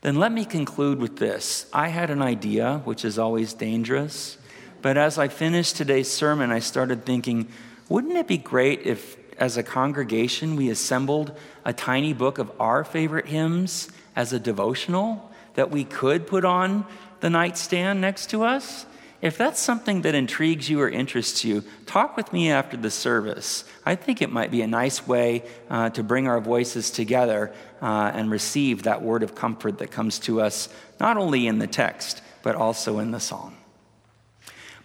Then 0.00 0.16
let 0.16 0.30
me 0.30 0.44
conclude 0.44 1.00
with 1.00 1.16
this. 1.16 1.66
I 1.72 1.88
had 1.88 2.10
an 2.10 2.22
idea, 2.22 2.82
which 2.84 3.04
is 3.04 3.18
always 3.18 3.52
dangerous, 3.52 4.38
but 4.80 4.96
as 4.96 5.18
I 5.18 5.26
finished 5.26 5.76
today's 5.76 6.10
sermon, 6.10 6.52
I 6.52 6.60
started 6.60 7.04
thinking, 7.04 7.48
wouldn't 7.88 8.16
it 8.16 8.28
be 8.28 8.38
great 8.38 8.82
if, 8.82 9.16
as 9.38 9.56
a 9.56 9.62
congregation, 9.62 10.54
we 10.54 10.70
assembled 10.70 11.36
a 11.64 11.72
tiny 11.72 12.12
book 12.12 12.38
of 12.38 12.52
our 12.60 12.84
favorite 12.84 13.26
hymns 13.26 13.88
as 14.14 14.32
a 14.32 14.38
devotional 14.38 15.32
that 15.54 15.70
we 15.70 15.82
could 15.82 16.28
put 16.28 16.44
on 16.44 16.86
the 17.18 17.30
nightstand 17.30 18.00
next 18.00 18.30
to 18.30 18.44
us? 18.44 18.86
If 19.20 19.36
that's 19.36 19.58
something 19.58 20.02
that 20.02 20.14
intrigues 20.14 20.70
you 20.70 20.80
or 20.80 20.88
interests 20.88 21.44
you, 21.44 21.64
talk 21.86 22.16
with 22.16 22.32
me 22.32 22.52
after 22.52 22.76
the 22.76 22.90
service. 22.90 23.64
I 23.84 23.96
think 23.96 24.22
it 24.22 24.30
might 24.30 24.52
be 24.52 24.62
a 24.62 24.66
nice 24.66 25.08
way 25.08 25.42
uh, 25.68 25.90
to 25.90 26.04
bring 26.04 26.28
our 26.28 26.40
voices 26.40 26.90
together 26.92 27.52
uh, 27.82 28.12
and 28.14 28.30
receive 28.30 28.84
that 28.84 29.02
word 29.02 29.24
of 29.24 29.34
comfort 29.34 29.78
that 29.78 29.90
comes 29.90 30.20
to 30.20 30.40
us 30.40 30.68
not 31.00 31.16
only 31.16 31.48
in 31.48 31.58
the 31.58 31.66
text, 31.66 32.22
but 32.42 32.54
also 32.54 33.00
in 33.00 33.10
the 33.10 33.18
song. 33.18 33.56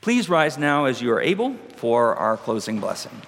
Please 0.02 0.28
rise 0.28 0.58
now 0.58 0.86
as 0.86 1.00
you 1.00 1.12
are 1.12 1.22
able 1.22 1.56
for 1.76 2.16
our 2.16 2.36
closing 2.36 2.80
blessing. 2.80 3.22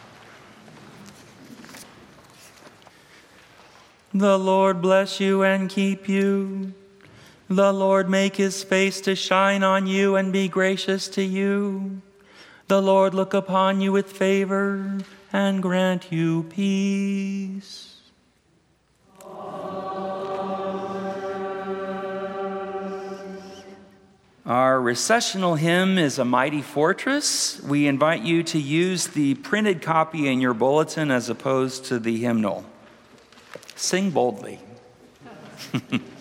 The 4.12 4.40
Lord 4.40 4.82
bless 4.82 5.20
you 5.20 5.44
and 5.44 5.70
keep 5.70 6.10
you. 6.10 6.74
The 7.50 7.72
Lord 7.72 8.10
make 8.10 8.38
his 8.38 8.64
face 8.64 9.00
to 9.02 9.16
shine 9.16 9.62
on 9.62 9.86
you 9.86 10.16
and 10.16 10.34
be 10.34 10.48
gracious 10.48 11.08
to 11.10 11.22
you. 11.22 12.02
The 12.68 12.82
Lord 12.82 13.14
look 13.14 13.36
upon 13.36 13.82
you 13.82 13.92
with 13.92 14.12
favor 14.12 14.98
and 15.32 15.62
grant 15.62 16.12
you 16.12 16.44
peace. 16.50 17.98
Our 24.48 24.82
recessional 24.82 25.56
hymn 25.56 26.00
is 26.00 26.18
A 26.18 26.26
Mighty 26.26 26.64
Fortress. 26.64 27.62
We 27.62 27.86
invite 27.86 28.24
you 28.24 28.42
to 28.44 28.60
use 28.60 29.08
the 29.08 29.36
printed 29.36 29.84
copy 29.84 30.28
in 30.28 30.42
your 30.42 30.54
bulletin 30.56 31.12
as 31.12 31.30
opposed 31.30 31.86
to 31.86 32.00
the 32.00 32.18
hymnal. 32.18 32.66
Sing 33.76 34.10
boldly. 34.10 34.60